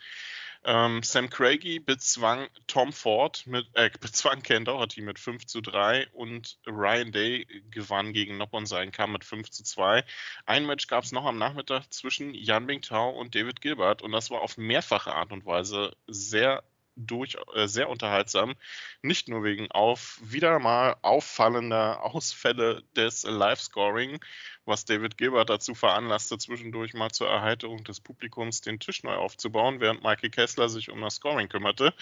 Ähm, 0.64 1.02
Sam 1.02 1.28
Craigie 1.28 1.80
bezwang 1.80 2.48
Tom 2.66 2.92
Ford 2.92 3.46
mit, 3.46 3.66
äh, 3.74 3.90
bezwang 4.00 4.42
Ken 4.42 4.64
Doherty 4.64 5.00
mit 5.00 5.18
5 5.18 5.46
zu 5.46 5.60
3 5.60 6.08
und 6.12 6.58
Ryan 6.66 7.10
Day 7.12 7.46
gewann 7.70 8.12
gegen 8.12 8.36
Noppon 8.36 8.66
sein 8.66 8.92
kam 8.92 9.12
mit 9.12 9.24
5 9.24 9.50
zu 9.50 9.64
2. 9.64 10.04
Ein 10.46 10.66
Match 10.66 10.86
gab 10.86 11.04
es 11.04 11.12
noch 11.12 11.24
am 11.24 11.38
Nachmittag 11.38 11.92
zwischen 11.92 12.34
Yan 12.34 12.66
Bingtao 12.66 13.10
und 13.10 13.34
David 13.34 13.60
Gilbert 13.60 14.02
und 14.02 14.12
das 14.12 14.30
war 14.30 14.40
auf 14.40 14.56
mehrfache 14.56 15.12
Art 15.12 15.32
und 15.32 15.46
Weise 15.46 15.96
sehr 16.06 16.62
durch, 16.96 17.36
äh, 17.54 17.66
sehr 17.66 17.88
unterhaltsam. 17.88 18.54
Nicht 19.02 19.28
nur 19.28 19.44
wegen 19.44 19.70
auf 19.70 20.18
wieder 20.22 20.58
mal 20.58 20.96
auffallender 21.02 22.02
Ausfälle 22.02 22.82
des 22.96 23.24
Live-Scoring, 23.24 24.20
was 24.64 24.84
David 24.84 25.18
Gilbert 25.18 25.50
dazu 25.50 25.74
veranlasste, 25.74 26.38
zwischendurch 26.38 26.94
mal 26.94 27.10
zur 27.10 27.28
Erheiterung 27.28 27.84
des 27.84 28.00
Publikums 28.00 28.60
den 28.60 28.80
Tisch 28.80 29.02
neu 29.02 29.14
aufzubauen, 29.14 29.80
während 29.80 30.02
Michael 30.02 30.30
Kessler 30.30 30.68
sich 30.68 30.90
um 30.90 31.00
das 31.00 31.16
Scoring 31.16 31.48
kümmerte. 31.48 31.94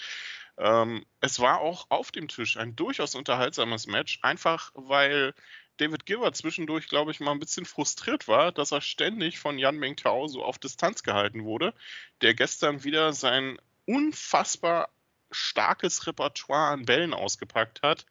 Ähm, 0.57 1.05
es 1.21 1.39
war 1.39 1.61
auch 1.61 1.87
auf 1.89 2.11
dem 2.11 2.27
Tisch 2.27 2.57
ein 2.57 2.75
durchaus 2.75 3.15
unterhaltsames 3.15 3.87
Match, 3.87 4.19
einfach 4.21 4.71
weil 4.75 5.33
David 5.77 6.05
Gilbert 6.05 6.35
zwischendurch, 6.35 6.87
glaube 6.87 7.11
ich, 7.11 7.19
mal 7.19 7.31
ein 7.31 7.39
bisschen 7.39 7.65
frustriert 7.65 8.27
war, 8.27 8.51
dass 8.51 8.71
er 8.71 8.81
ständig 8.81 9.39
von 9.39 9.57
Yan 9.57 9.77
Mingtao 9.77 10.27
so 10.27 10.43
auf 10.43 10.59
Distanz 10.59 11.01
gehalten 11.01 11.43
wurde, 11.43 11.73
der 12.21 12.35
gestern 12.35 12.83
wieder 12.83 13.13
sein 13.13 13.57
unfassbar 13.85 14.89
starkes 15.31 16.07
Repertoire 16.07 16.71
an 16.71 16.85
Bällen 16.85 17.13
ausgepackt 17.13 17.81
hat 17.81 18.05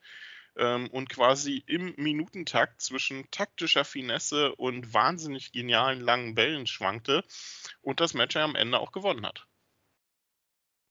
ähm, 0.57 0.87
und 0.89 1.09
quasi 1.09 1.63
im 1.67 1.93
Minutentakt 1.97 2.81
zwischen 2.81 3.29
taktischer 3.31 3.85
Finesse 3.85 4.55
und 4.55 4.93
wahnsinnig 4.93 5.51
genialen 5.51 6.01
langen 6.01 6.35
Bällen 6.35 6.67
schwankte 6.67 7.23
und 7.81 7.99
das 7.99 8.13
Match 8.13 8.35
am 8.35 8.55
Ende 8.55 8.79
auch 8.79 8.91
gewonnen 8.91 9.25
hat. 9.25 9.45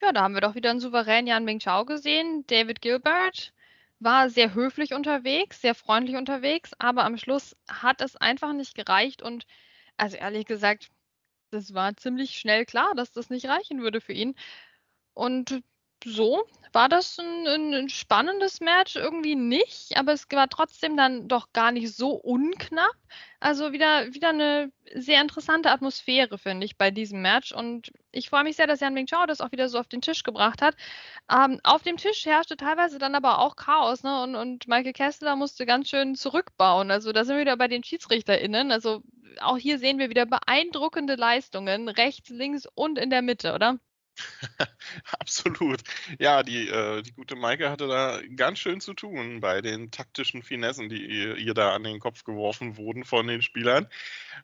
Ja, 0.03 0.13
da 0.13 0.23
haben 0.23 0.35
wir 0.35 0.41
doch 0.41 0.55
wieder 0.55 0.71
einen 0.71 0.81
souveränen 0.81 1.27
Jan 1.27 1.45
Ming 1.45 1.59
Chao 1.59 1.85
gesehen. 1.85 2.45
David 2.47 2.81
Gilbert 2.81 3.53
war 3.99 4.31
sehr 4.31 4.55
höflich 4.55 4.95
unterwegs, 4.95 5.61
sehr 5.61 5.75
freundlich 5.75 6.17
unterwegs, 6.17 6.73
aber 6.79 7.05
am 7.05 7.19
Schluss 7.19 7.55
hat 7.69 8.01
es 8.01 8.17
einfach 8.17 8.55
nicht 8.55 8.75
gereicht 8.75 9.21
und 9.21 9.47
also 9.99 10.17
ehrlich 10.17 10.47
gesagt, 10.47 10.89
das 11.51 11.75
war 11.75 11.95
ziemlich 11.97 12.39
schnell 12.39 12.65
klar, 12.65 12.95
dass 12.95 13.13
das 13.13 13.29
nicht 13.29 13.47
reichen 13.47 13.83
würde 13.83 14.01
für 14.01 14.15
ihn. 14.15 14.35
Und 15.14 15.62
so 16.05 16.45
war 16.73 16.88
das 16.88 17.19
ein, 17.19 17.47
ein, 17.75 17.88
spannendes 17.88 18.61
Match 18.61 18.97
irgendwie 18.97 19.35
nicht, 19.35 19.97
aber 19.97 20.12
es 20.12 20.26
war 20.31 20.49
trotzdem 20.49 20.97
dann 20.97 21.26
doch 21.26 21.52
gar 21.52 21.73
nicht 21.73 21.95
so 21.95 22.12
unknapp. 22.12 22.95
Also 23.40 23.73
wieder, 23.73 24.14
wieder 24.14 24.29
eine 24.29 24.73
sehr 24.95 25.21
interessante 25.21 25.71
Atmosphäre, 25.71 26.38
finde 26.38 26.67
ich, 26.67 26.76
bei 26.76 26.90
diesem 26.90 27.23
Match. 27.23 27.52
Und 27.52 27.90
ich 28.12 28.31
freue 28.31 28.45
mich 28.45 28.57
sehr, 28.57 28.67
dass 28.67 28.81
Jan 28.81 28.95
Ming 28.95 29.07
Chao 29.07 29.26
das 29.26 29.40
auch 29.40 29.50
wieder 29.52 29.69
so 29.69 29.79
auf 29.79 29.88
den 29.88 30.00
Tisch 30.00 30.23
gebracht 30.23 30.62
hat. 30.62 30.76
Ähm, 31.31 31.61
auf 31.64 31.83
dem 31.83 31.97
Tisch 31.97 32.25
herrschte 32.25 32.57
teilweise 32.57 32.99
dann 32.99 33.14
aber 33.14 33.40
auch 33.40 33.57
Chaos, 33.57 34.02
ne? 34.02 34.23
Und, 34.23 34.37
und 34.37 34.69
Michael 34.69 34.93
Kessler 34.93 35.37
musste 35.37 35.67
ganz 35.67 35.88
schön 35.90 36.14
zurückbauen. 36.14 36.90
Also 36.90 37.12
da 37.12 37.25
sind 37.25 37.37
wir 37.37 37.43
wieder 37.43 37.57
bei 37.57 37.69
den 37.69 37.83
SchiedsrichterInnen. 37.83 38.71
Also 38.71 39.02
auch 39.40 39.57
hier 39.57 39.79
sehen 39.79 39.99
wir 39.99 40.11
wieder 40.11 40.26
beeindruckende 40.26 41.17
Leistungen, 41.17 41.88
rechts, 41.88 42.31
links 42.31 42.67
und 42.75 42.99
in 42.99 43.11
der 43.11 43.23
Mitte, 43.23 43.55
oder? 43.55 43.79
Absolut. 45.19 45.83
Ja, 46.19 46.43
die, 46.43 46.69
äh, 46.69 47.03
die 47.03 47.12
gute 47.12 47.37
Maike 47.37 47.71
hatte 47.71 47.87
da 47.89 48.21
ganz 48.37 48.59
schön 48.59 48.81
zu 48.81 48.95
tun 48.95 49.41
bei 49.41 49.61
den 49.61 49.91
taktischen 49.91 50.43
Finessen, 50.43 50.89
die 50.89 51.05
ihr, 51.05 51.37
ihr 51.37 51.55
da 51.55 51.73
an 51.75 51.85
den 51.85 52.00
Kopf 52.00 52.25
geworfen 52.25 52.77
wurden 52.77 53.05
von 53.05 53.27
den 53.27 53.43
Spielern. 53.43 53.87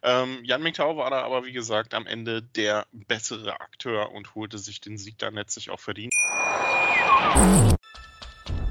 Ähm, 0.02 0.40
Jan 0.44 0.62
Mingtao 0.62 0.96
war 0.96 1.10
da 1.10 1.22
aber, 1.22 1.44
wie 1.44 1.52
gesagt, 1.52 1.94
am 1.94 2.06
Ende 2.06 2.42
der 2.42 2.86
bessere 2.92 3.60
Akteur 3.60 4.12
und 4.12 4.34
holte 4.34 4.58
sich 4.58 4.80
den 4.80 4.98
Sieg 4.98 5.18
dann 5.18 5.34
letztlich 5.34 5.70
auch 5.70 5.80
verdient. 5.80 6.12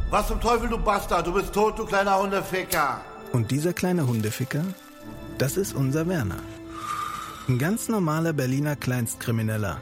Was 0.09 0.27
zum 0.27 0.39
Teufel, 0.39 0.69
du 0.69 0.77
Bastard? 0.77 1.27
Du 1.27 1.33
bist 1.33 1.53
tot, 1.53 1.77
du 1.77 1.85
kleiner 1.85 2.19
Hundeficker. 2.19 3.03
Und 3.33 3.51
dieser 3.51 3.74
kleine 3.74 4.07
Hundeficker, 4.07 4.63
das 5.38 5.57
ist 5.57 5.74
unser 5.74 6.07
Werner. 6.07 6.39
Ein 7.47 7.59
ganz 7.59 7.89
normaler 7.89 8.33
Berliner 8.33 8.75
Kleinstkrimineller 8.75 9.81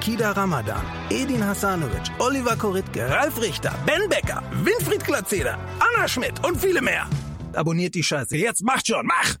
Kida 0.00 0.34
Ramadan, 0.34 0.82
Edin 1.10 1.44
Hasanovic, 1.44 2.10
Oliver 2.18 2.56
Koritke, 2.56 3.06
Ralf 3.06 3.38
Richter, 3.38 3.70
Ben 3.84 4.08
Becker, 4.08 4.42
Winfried 4.64 5.04
Glatzeder, 5.04 5.58
Anna 5.78 6.08
Schmidt 6.08 6.42
und 6.42 6.56
viele 6.58 6.80
mehr. 6.80 7.06
Abonniert 7.52 7.94
die 7.94 8.02
Scheiße. 8.02 8.34
Jetzt 8.38 8.62
macht 8.62 8.86
schon, 8.86 9.04
mach! 9.04 9.36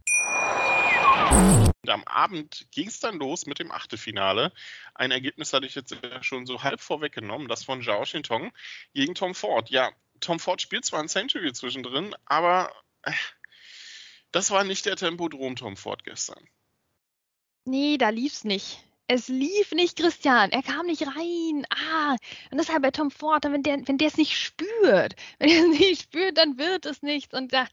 Und 1.82 1.88
am 1.88 2.04
Abend 2.04 2.66
ging 2.72 2.88
es 2.88 3.00
dann 3.00 3.18
los 3.18 3.46
mit 3.46 3.58
dem 3.58 3.72
Achtelfinale. 3.72 4.52
Ein 4.94 5.12
Ergebnis 5.12 5.54
hatte 5.54 5.64
ich 5.64 5.74
jetzt 5.74 5.96
schon 6.20 6.44
so 6.44 6.62
halb 6.62 6.82
vorweggenommen, 6.82 7.48
das 7.48 7.64
von 7.64 7.82
Zhao 7.82 8.02
Xintong 8.02 8.52
gegen 8.92 9.14
Tom 9.14 9.34
Ford. 9.34 9.70
Ja, 9.70 9.90
Tom 10.20 10.38
Ford 10.38 10.60
spielt 10.60 10.84
zwar 10.84 11.00
ein 11.00 11.08
Century 11.08 11.54
zwischendrin, 11.54 12.14
aber 12.26 12.70
äh, 13.04 13.12
das 14.30 14.50
war 14.50 14.64
nicht 14.64 14.84
der 14.84 14.96
Tempodrom 14.96 15.56
Tom 15.56 15.78
Ford 15.78 16.04
gestern. 16.04 16.46
Nee, 17.64 17.96
da 17.96 18.10
lief's 18.10 18.44
nicht 18.44 18.84
es 19.12 19.26
lief 19.26 19.72
nicht 19.72 19.98
Christian, 19.98 20.52
er 20.52 20.62
kam 20.62 20.86
nicht 20.86 21.04
rein. 21.04 21.66
Ah, 21.70 22.12
und 22.52 22.58
deshalb 22.58 22.82
bei 22.82 22.92
Tom 22.92 23.10
Ford, 23.10 23.42
wenn 23.42 23.64
der, 23.64 23.78
wenn 23.88 23.98
der 23.98 24.06
es 24.06 24.16
nicht 24.16 24.38
spürt, 24.38 25.16
wenn 25.40 25.48
er 25.48 25.62
es 25.64 25.78
nicht 25.80 26.02
spürt, 26.02 26.38
dann 26.38 26.58
wird 26.58 26.86
es 26.86 27.02
nichts. 27.02 27.34
Und 27.34 27.52
da, 27.52 27.66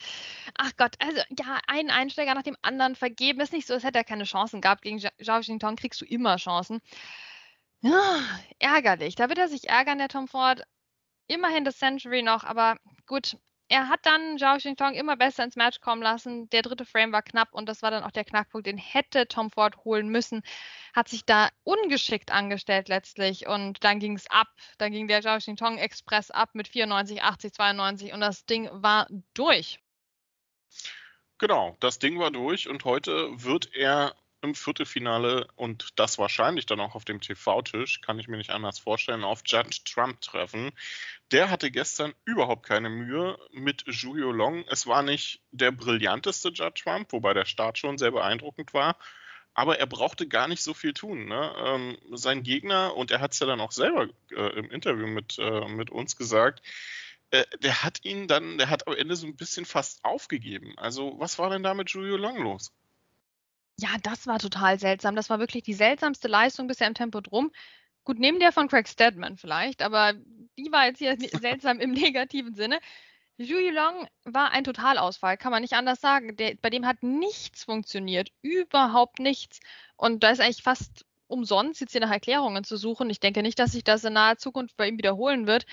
ach 0.57 0.71
Gott, 0.77 0.95
also 0.97 1.21
ja, 1.37 1.59
einen 1.67 1.91
Einsteiger 1.91 2.33
nach 2.33 2.41
dem 2.41 2.57
anderen 2.63 2.95
vergeben. 2.95 3.39
Ist 3.39 3.53
nicht 3.53 3.67
so, 3.67 3.75
als 3.75 3.83
hätte 3.83 3.99
er 3.99 4.03
keine 4.03 4.23
Chancen 4.23 4.61
gehabt. 4.61 4.81
Gegen 4.81 4.99
Zhao 4.99 5.39
Xingtong 5.41 5.75
kriegst 5.75 6.01
du 6.01 6.05
immer 6.05 6.37
Chancen. 6.37 6.81
Ja, 7.81 8.19
ärgerlich. 8.57 9.13
Da 9.13 9.29
wird 9.29 9.37
er 9.37 9.47
sich 9.47 9.69
ärgern, 9.69 9.99
der 9.99 10.07
Tom 10.09 10.27
Ford. 10.27 10.63
Immerhin 11.27 11.65
das 11.65 11.77
Century 11.77 12.23
noch, 12.23 12.45
aber 12.45 12.77
gut, 13.05 13.37
er 13.69 13.89
hat 13.89 14.05
dann 14.05 14.37
Zhao 14.37 14.57
Xingtong 14.57 14.93
immer 14.93 15.17
besser 15.17 15.43
ins 15.43 15.55
Match 15.55 15.81
kommen 15.81 16.01
lassen. 16.01 16.49
Der 16.49 16.61
dritte 16.61 16.85
Frame 16.85 17.11
war 17.11 17.21
knapp 17.21 17.53
und 17.53 17.67
das 17.67 17.81
war 17.81 17.91
dann 17.91 18.03
auch 18.03 18.11
der 18.11 18.23
Knackpunkt, 18.23 18.65
den 18.67 18.77
hätte 18.77 19.27
Tom 19.27 19.51
Ford 19.51 19.77
holen 19.83 20.07
müssen. 20.09 20.41
Hat 20.93 21.09
sich 21.09 21.25
da 21.25 21.49
ungeschickt 21.63 22.31
angestellt 22.31 22.87
letztlich 22.87 23.47
und 23.47 23.83
dann 23.83 23.99
ging 23.99 24.15
es 24.15 24.29
ab. 24.29 24.47
Dann 24.77 24.91
ging 24.91 25.07
der 25.07 25.21
Zhao 25.21 25.37
Xingtong 25.37 25.77
Express 25.77 26.31
ab 26.31 26.49
mit 26.53 26.67
94, 26.67 27.21
80, 27.21 27.53
92 27.53 28.13
und 28.13 28.21
das 28.21 28.45
Ding 28.45 28.69
war 28.71 29.07
durch. 29.33 29.79
Genau, 31.37 31.75
das 31.79 31.99
Ding 31.99 32.19
war 32.19 32.31
durch 32.31 32.67
und 32.67 32.83
heute 32.85 33.29
wird 33.43 33.73
er 33.75 34.15
im 34.41 34.55
Viertelfinale 34.55 35.47
und 35.55 35.99
das 35.99 36.17
wahrscheinlich 36.17 36.65
dann 36.65 36.79
auch 36.79 36.95
auf 36.95 37.05
dem 37.05 37.21
TV-Tisch, 37.21 38.01
kann 38.01 38.19
ich 38.19 38.27
mir 38.27 38.37
nicht 38.37 38.51
anders 38.51 38.79
vorstellen, 38.79 39.23
auf 39.23 39.41
Judge 39.45 39.79
Trump 39.85 40.21
treffen. 40.21 40.71
Der 41.31 41.49
hatte 41.49 41.71
gestern 41.71 42.13
überhaupt 42.25 42.65
keine 42.65 42.89
Mühe 42.89 43.37
mit 43.51 43.83
Julio 43.87 44.31
Long. 44.31 44.63
Es 44.69 44.87
war 44.87 45.03
nicht 45.03 45.41
der 45.51 45.71
brillanteste 45.71 46.49
Judge 46.49 46.83
Trump, 46.83 47.11
wobei 47.11 47.33
der 47.33 47.45
Start 47.45 47.77
schon 47.77 47.97
sehr 47.97 48.11
beeindruckend 48.11 48.73
war. 48.73 48.97
Aber 49.53 49.79
er 49.79 49.87
brauchte 49.87 50.27
gar 50.27 50.47
nicht 50.47 50.61
so 50.61 50.75
viel 50.75 50.93
tun. 50.93 51.25
Ne? 51.25 51.53
Ähm, 51.57 51.97
sein 52.11 52.43
Gegner, 52.43 52.95
und 52.95 53.09
er 53.09 53.21
hat 53.21 53.33
es 53.33 53.39
ja 53.39 53.47
dann 53.47 53.59
auch 53.59 53.71
selber 53.71 54.07
äh, 54.31 54.59
im 54.59 54.69
Interview 54.69 55.07
mit, 55.07 55.39
äh, 55.39 55.67
mit 55.67 55.89
uns 55.89 56.15
gesagt, 56.15 56.61
äh, 57.31 57.43
der 57.59 57.83
hat 57.83 58.05
ihn 58.05 58.27
dann, 58.27 58.57
der 58.57 58.69
hat 58.69 58.87
am 58.87 58.93
Ende 58.93 59.15
so 59.15 59.25
ein 59.27 59.35
bisschen 59.35 59.65
fast 59.65 60.05
aufgegeben. 60.05 60.77
Also, 60.77 61.15
was 61.19 61.39
war 61.39 61.49
denn 61.49 61.63
da 61.63 61.73
mit 61.73 61.89
Julio 61.89 62.17
Long 62.17 62.37
los? 62.37 62.71
Ja, 63.79 63.89
das 64.01 64.25
war 64.25 64.39
total 64.39 64.79
seltsam. 64.79 65.15
Das 65.15 65.29
war 65.29 65.39
wirklich 65.39 65.63
die 65.63 65.73
seltsamste 65.73 66.27
Leistung 66.27 66.67
bisher 66.67 66.87
im 66.87 66.95
Tempo 66.95 67.21
drum. 67.21 67.51
Gut, 68.05 68.19
neben 68.19 68.39
der 68.39 68.51
von 68.51 68.67
Craig 68.69 68.87
Stedman 68.87 69.37
vielleicht, 69.37 69.81
aber 69.81 70.13
die 70.57 70.71
war 70.71 70.85
jetzt 70.87 70.99
hier 70.99 71.15
seltsam 71.41 71.79
im 71.79 71.91
negativen 71.91 72.55
Sinne. 72.55 72.79
Julie 73.37 73.71
Long 73.71 74.07
war 74.23 74.51
ein 74.51 74.63
Totalausfall, 74.63 75.37
kann 75.37 75.51
man 75.51 75.61
nicht 75.61 75.73
anders 75.73 76.01
sagen. 76.01 76.35
Der, 76.37 76.55
bei 76.55 76.71
dem 76.71 76.87
hat 76.87 77.03
nichts 77.03 77.65
funktioniert, 77.65 78.31
überhaupt 78.41 79.19
nichts. 79.19 79.59
Und 79.95 80.23
da 80.23 80.31
ist 80.31 80.41
eigentlich 80.41 80.63
fast 80.63 81.05
umsonst, 81.27 81.81
jetzt 81.81 81.91
hier 81.91 82.01
nach 82.01 82.11
Erklärungen 82.11 82.63
zu 82.63 82.77
suchen. 82.77 83.09
Ich 83.11 83.19
denke 83.19 83.43
nicht, 83.43 83.59
dass 83.59 83.73
sich 83.73 83.83
das 83.83 84.03
in 84.03 84.13
naher 84.13 84.37
Zukunft 84.37 84.75
bei 84.77 84.87
ihm 84.87 84.97
wiederholen 84.97 85.45
wird. 85.45 85.65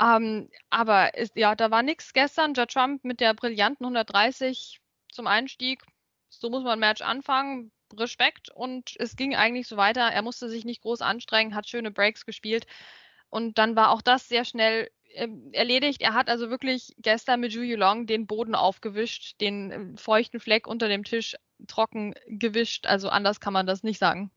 Ähm, 0.00 0.50
aber 0.68 1.14
ist, 1.16 1.36
ja, 1.36 1.54
da 1.54 1.70
war 1.70 1.82
nichts 1.82 2.12
gestern. 2.12 2.52
Judge 2.54 2.74
Trump 2.74 3.04
mit 3.04 3.20
der 3.20 3.32
brillanten 3.34 3.86
130 3.86 4.80
zum 5.10 5.26
Einstieg 5.26 5.82
so 6.28 6.50
muss 6.50 6.62
man 6.62 6.74
ein 6.74 6.80
Match 6.80 7.02
anfangen. 7.02 7.70
Respekt 7.96 8.50
und 8.50 8.94
es 8.98 9.14
ging 9.16 9.36
eigentlich 9.36 9.68
so 9.68 9.76
weiter. 9.76 10.00
Er 10.00 10.22
musste 10.22 10.48
sich 10.48 10.64
nicht 10.64 10.82
groß 10.82 11.02
anstrengen, 11.02 11.54
hat 11.54 11.68
schöne 11.68 11.90
Breaks 11.92 12.26
gespielt 12.26 12.66
und 13.30 13.58
dann 13.58 13.76
war 13.76 13.90
auch 13.90 14.02
das 14.02 14.28
sehr 14.28 14.44
schnell 14.44 14.90
äh, 15.14 15.28
erledigt. 15.52 16.02
Er 16.02 16.14
hat 16.14 16.28
also 16.28 16.50
wirklich 16.50 16.94
gestern 16.98 17.40
mit 17.40 17.52
Juju 17.52 17.76
Long 17.76 18.06
den 18.06 18.26
Boden 18.26 18.54
aufgewischt, 18.54 19.40
den 19.40 19.70
äh, 19.70 19.98
feuchten 19.98 20.40
Fleck 20.40 20.66
unter 20.66 20.88
dem 20.88 21.04
Tisch 21.04 21.36
trocken 21.68 22.14
gewischt. 22.26 22.86
Also 22.86 23.08
anders 23.08 23.40
kann 23.40 23.52
man 23.52 23.66
das 23.66 23.82
nicht 23.82 23.98
sagen. 23.98 24.30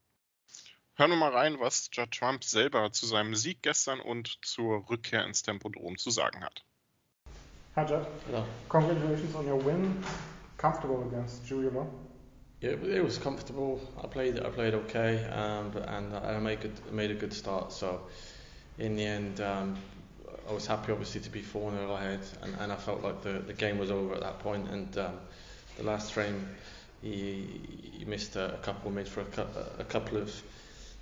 Hören 0.95 1.11
wir 1.11 1.17
mal 1.17 1.31
rein, 1.31 1.59
was 1.59 1.89
Judd 1.93 2.11
Trump 2.11 2.43
selber 2.43 2.91
zu 2.91 3.05
seinem 3.05 3.33
Sieg 3.33 3.61
gestern 3.61 4.01
und 4.01 4.37
zur 4.45 4.89
Rückkehr 4.89 5.25
ins 5.25 5.43
Tempodrom 5.43 5.97
zu 5.97 6.09
sagen 6.09 6.43
hat. 6.43 6.63
Hi 7.75 7.85
Judd. 7.85 8.05
Hello. 8.27 8.45
Congratulations 8.67 9.33
on 9.35 9.47
your 9.47 9.65
win. 9.65 10.03
Comfortable 10.59 11.07
against 11.07 11.45
Julia 11.45 11.71
Yeah, 12.61 12.71
it 12.71 13.03
was 13.03 13.17
comfortable. 13.17 13.79
I 14.03 14.07
played 14.07 14.39
I 14.39 14.49
played 14.49 14.73
okay, 14.75 15.25
um, 15.25 15.71
but, 15.71 15.87
and 15.89 16.13
I 16.13 16.37
made 16.39 16.59
good, 16.59 16.91
made 16.91 17.11
a 17.11 17.15
good 17.15 17.33
start. 17.33 17.71
So 17.71 18.01
in 18.77 18.95
the 18.95 19.05
end, 19.05 19.41
um, 19.41 19.77
I 20.49 20.53
was 20.53 20.67
happy 20.67 20.91
obviously 20.91 21.21
to 21.21 21.29
be 21.29 21.41
4 21.41 21.71
0 21.71 21.91
ahead, 21.93 22.19
and, 22.43 22.53
and 22.59 22.71
I 22.71 22.75
felt 22.75 23.01
like 23.01 23.21
the, 23.21 23.39
the 23.39 23.53
game 23.53 23.77
was 23.77 23.89
over 23.89 24.13
at 24.13 24.21
that 24.21 24.39
point. 24.39 24.69
And 24.69 24.97
um, 24.97 25.13
the 25.77 25.83
last 25.83 26.11
frame, 26.11 26.49
he, 27.01 27.61
he 27.97 28.05
missed 28.05 28.35
a, 28.35 28.55
a 28.55 28.57
couple, 28.57 28.91
made 28.91 29.07
for 29.07 29.21
a, 29.21 29.81
a 29.81 29.85
couple 29.85 30.17
of 30.17 30.29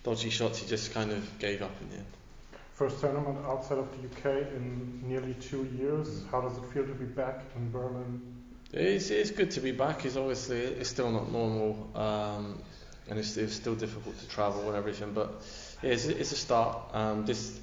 dodgy 0.04 0.30
shots. 0.30 0.60
He 0.60 0.68
just 0.68 0.94
kind 0.94 1.12
of 1.12 1.40
gave 1.40 1.64
up 1.64 1.76
in 1.82 1.90
the 1.90 1.96
end. 1.96 2.06
First 2.76 3.00
tournament 3.00 3.40
outside 3.48 3.80
of 3.80 3.88
the 3.90 4.08
UK 4.08 4.54
in 4.54 5.02
nearly 5.04 5.34
two 5.34 5.68
years. 5.76 6.08
Mm. 6.08 6.30
How 6.30 6.42
does 6.42 6.56
it 6.60 6.66
feel 6.72 6.86
to 6.86 6.94
be 6.94 7.06
back 7.06 7.42
in 7.56 7.72
Berlin 7.72 8.22
it's, 8.74 9.10
it's 9.10 9.32
good 9.32 9.52
to 9.52 9.62
be 9.62 9.72
back. 9.72 10.06
It's 10.06 10.16
obviously 10.16 10.60
it's 10.60 10.90
still 10.90 11.12
not 11.12 11.32
normal, 11.32 11.90
um, 11.96 12.62
and 13.10 13.20
it's, 13.20 13.38
it's 13.38 13.54
still 13.54 13.76
difficult 13.76 14.18
to 14.20 14.28
travel 14.30 14.68
and 14.68 14.76
everything. 14.76 15.14
But 15.14 15.32
yeah, 15.82 15.92
it's, 15.92 16.06
it's 16.06 16.32
a 16.32 16.38
start. 16.38 16.78
Um, 16.94 17.26
this 17.26 17.60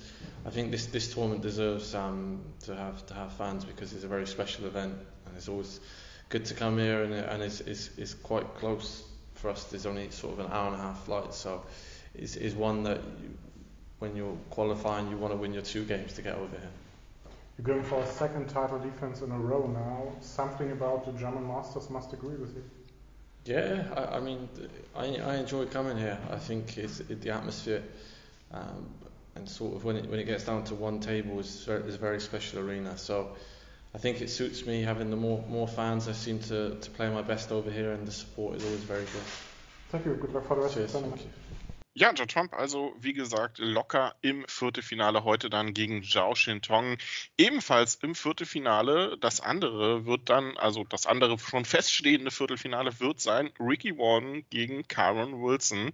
I 0.46 0.50
think 0.50 0.70
this 0.70 0.86
this 0.86 1.12
tournament 1.12 1.42
deserves 1.42 1.94
um, 1.94 2.40
to 2.64 2.74
have 2.74 3.04
to 3.06 3.14
have 3.14 3.32
fans 3.32 3.64
because 3.64 3.92
it's 3.92 4.04
a 4.04 4.08
very 4.08 4.26
special 4.26 4.66
event, 4.66 4.94
and 5.26 5.36
it's 5.36 5.48
always 5.48 5.80
good 6.28 6.44
to 6.46 6.54
come 6.54 6.78
here, 6.78 7.02
and, 7.02 7.12
and 7.14 7.42
it's, 7.42 7.60
it's, 7.60 7.90
it's 7.96 8.14
quite 8.14 8.54
close 8.56 9.04
for 9.34 9.50
us. 9.50 9.64
There's 9.64 9.86
only 9.86 10.10
sort 10.10 10.38
of 10.38 10.46
an 10.46 10.52
hour 10.52 10.66
and 10.66 10.76
a 10.76 10.78
half 10.78 11.04
flight, 11.04 11.34
so 11.34 11.62
it's, 12.14 12.36
it's 12.36 12.54
one 12.54 12.82
that 12.84 12.98
you, 13.22 13.36
when 13.98 14.16
you're 14.16 14.36
qualifying, 14.50 15.10
you 15.10 15.16
want 15.16 15.32
to 15.32 15.36
win 15.36 15.52
your 15.52 15.62
two 15.62 15.84
games 15.84 16.14
to 16.14 16.22
get 16.22 16.34
over 16.36 16.56
here. 16.56 16.70
You're 17.56 17.66
going 17.66 17.84
for 17.84 18.00
a 18.02 18.06
second 18.06 18.48
title 18.48 18.78
defense 18.78 19.20
in 19.22 19.30
a 19.30 19.38
row 19.38 19.66
now. 19.66 20.12
Something 20.20 20.72
about 20.72 21.06
the 21.06 21.12
German 21.12 21.46
Masters 21.46 21.88
must 21.88 22.12
agree 22.12 22.36
with 22.36 22.54
you. 22.56 22.64
Yeah, 23.44 23.84
I, 23.96 24.16
I 24.16 24.20
mean, 24.20 24.48
I, 24.96 25.16
I 25.16 25.36
enjoy 25.36 25.66
coming 25.66 25.96
here. 25.96 26.18
I 26.30 26.36
think 26.36 26.78
it's 26.78 27.00
it, 27.00 27.20
the 27.20 27.30
atmosphere, 27.30 27.82
um, 28.52 28.88
and 29.36 29.48
sort 29.48 29.76
of 29.76 29.84
when 29.84 29.96
it 29.96 30.10
when 30.10 30.18
it 30.18 30.24
gets 30.24 30.44
down 30.44 30.64
to 30.64 30.74
one 30.74 30.98
table 30.98 31.38
is 31.38 31.68
is 31.68 31.94
a 31.94 31.98
very 31.98 32.20
special 32.20 32.60
arena. 32.60 32.96
So 32.96 33.36
I 33.94 33.98
think 33.98 34.20
it 34.20 34.30
suits 34.30 34.66
me 34.66 34.82
having 34.82 35.10
the 35.10 35.16
more 35.16 35.44
more 35.48 35.68
fans. 35.68 36.08
I 36.08 36.12
seem 36.12 36.40
to, 36.40 36.76
to 36.80 36.90
play 36.90 37.10
my 37.10 37.22
best 37.22 37.52
over 37.52 37.70
here, 37.70 37.92
and 37.92 38.06
the 38.06 38.12
support 38.12 38.56
is 38.56 38.64
always 38.64 38.80
very 38.80 39.04
good. 39.04 39.28
Thank 39.90 40.06
you. 40.06 40.14
Good 40.14 40.32
luck 40.32 40.48
for 40.48 40.56
the 40.56 40.62
rest 40.62 40.74
Cheers, 40.74 40.94
of 40.94 41.02
the 41.02 41.08
tournament. 41.08 41.30
Ja, 41.96 42.12
Joe 42.12 42.26
Trump 42.26 42.52
also, 42.54 42.92
wie 42.98 43.12
gesagt, 43.12 43.58
locker 43.58 44.16
im 44.20 44.44
Viertelfinale 44.48 45.22
heute 45.22 45.48
dann 45.48 45.74
gegen 45.74 46.02
Zhao 46.02 46.34
Shintong. 46.34 46.98
Ebenfalls 47.38 47.94
im 47.94 48.16
Viertelfinale. 48.16 49.16
Das 49.20 49.40
andere 49.40 50.04
wird 50.04 50.28
dann, 50.28 50.56
also 50.56 50.82
das 50.82 51.06
andere 51.06 51.38
schon 51.38 51.64
feststehende 51.64 52.32
Viertelfinale 52.32 52.98
wird 52.98 53.20
sein 53.20 53.52
Ricky 53.60 53.96
Warden 53.96 54.44
gegen 54.50 54.88
Karen 54.88 55.40
Wilson. 55.40 55.92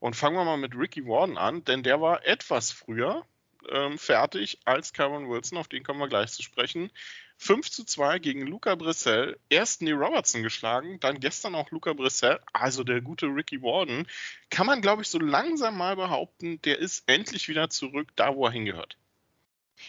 Und 0.00 0.16
fangen 0.16 0.36
wir 0.36 0.44
mal 0.44 0.56
mit 0.56 0.74
Ricky 0.74 1.06
Warden 1.06 1.38
an, 1.38 1.64
denn 1.64 1.84
der 1.84 2.00
war 2.00 2.26
etwas 2.26 2.72
früher 2.72 3.24
ähm, 3.70 3.98
fertig 3.98 4.58
als 4.64 4.92
Karen 4.92 5.28
Wilson, 5.28 5.58
auf 5.58 5.68
den 5.68 5.84
kommen 5.84 6.00
wir 6.00 6.08
gleich 6.08 6.32
zu 6.32 6.42
sprechen. 6.42 6.90
5 7.38 7.70
zu 7.70 7.84
2 7.84 8.18
gegen 8.18 8.46
Luca 8.46 8.74
Brissell. 8.74 9.38
Erst 9.48 9.82
Neil 9.82 9.94
Robertson 9.94 10.42
geschlagen, 10.42 10.98
dann 11.00 11.20
gestern 11.20 11.54
auch 11.54 11.70
Luca 11.70 11.92
Brissell, 11.92 12.40
also 12.52 12.84
der 12.84 13.00
gute 13.00 13.26
Ricky 13.26 13.62
Warden. 13.62 14.06
Kann 14.50 14.66
man, 14.66 14.80
glaube 14.80 15.02
ich, 15.02 15.08
so 15.08 15.18
langsam 15.18 15.76
mal 15.76 15.96
behaupten, 15.96 16.60
der 16.62 16.78
ist 16.78 17.08
endlich 17.08 17.48
wieder 17.48 17.70
zurück, 17.70 18.08
da 18.16 18.34
wo 18.34 18.46
er 18.46 18.52
hingehört. 18.52 18.96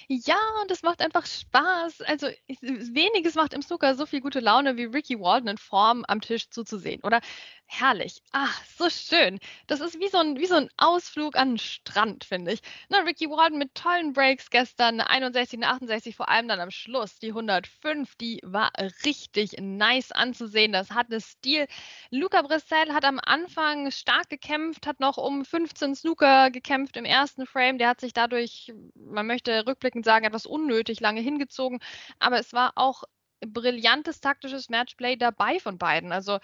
Ja, 0.07 0.37
und 0.61 0.71
es 0.71 0.83
macht 0.83 1.01
einfach 1.01 1.25
Spaß. 1.25 2.01
Also 2.01 2.27
weniges 2.61 3.35
macht 3.35 3.53
im 3.53 3.61
Snooker 3.61 3.95
so 3.95 4.05
viel 4.05 4.21
gute 4.21 4.39
Laune 4.39 4.77
wie 4.77 4.85
Ricky 4.85 5.19
Walden 5.19 5.49
in 5.49 5.57
Form 5.57 6.05
am 6.07 6.21
Tisch 6.21 6.49
zuzusehen. 6.49 7.01
Oder 7.03 7.21
herrlich. 7.67 8.21
Ach, 8.31 8.63
so 8.77 8.89
schön. 8.89 9.39
Das 9.67 9.81
ist 9.81 9.99
wie 9.99 10.07
so 10.07 10.17
ein, 10.17 10.37
wie 10.39 10.45
so 10.45 10.55
ein 10.55 10.69
Ausflug 10.77 11.35
an 11.35 11.51
den 11.51 11.57
Strand, 11.57 12.23
finde 12.23 12.53
ich. 12.53 12.61
Na, 12.89 12.99
Ricky 12.99 13.29
Walden 13.29 13.59
mit 13.59 13.75
tollen 13.75 14.13
Breaks 14.13 14.49
gestern, 14.49 15.01
61, 15.01 15.63
68, 15.63 16.15
vor 16.15 16.29
allem 16.29 16.47
dann 16.47 16.59
am 16.59 16.71
Schluss. 16.71 17.19
Die 17.19 17.29
105, 17.29 18.15
die 18.15 18.39
war 18.43 18.71
richtig 19.05 19.57
nice 19.59 20.11
anzusehen. 20.11 20.71
Das 20.71 20.91
hatte 20.91 21.19
Stil. 21.19 21.67
Luca 22.09 22.41
Brissell 22.41 22.93
hat 22.93 23.03
am 23.03 23.19
Anfang 23.23 23.91
stark 23.91 24.29
gekämpft, 24.29 24.87
hat 24.87 24.99
noch 24.99 25.17
um 25.17 25.43
15 25.43 25.95
Snooker 25.95 26.51
gekämpft 26.51 26.95
im 26.95 27.05
ersten 27.05 27.45
Frame. 27.45 27.77
Der 27.77 27.89
hat 27.89 27.99
sich 27.99 28.13
dadurch, 28.13 28.73
man 28.95 29.27
möchte 29.27 29.65
rückblickend 29.67 29.86
sagen, 30.03 30.25
etwas 30.25 30.45
unnötig 30.45 30.99
lange 30.99 31.21
hingezogen. 31.21 31.79
Aber 32.19 32.39
es 32.39 32.53
war 32.53 32.73
auch 32.75 33.03
brillantes 33.45 34.19
taktisches 34.21 34.69
Matchplay 34.69 35.15
dabei 35.15 35.59
von 35.59 35.77
beiden. 35.77 36.11
Also 36.11 36.39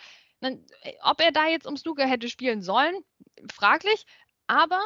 ob 1.02 1.22
er 1.22 1.32
da 1.32 1.48
jetzt 1.48 1.66
um 1.66 1.78
Snooker 1.78 2.06
hätte 2.06 2.30
spielen 2.30 2.62
sollen, 2.62 2.96
fraglich, 3.52 4.06
aber 4.48 4.82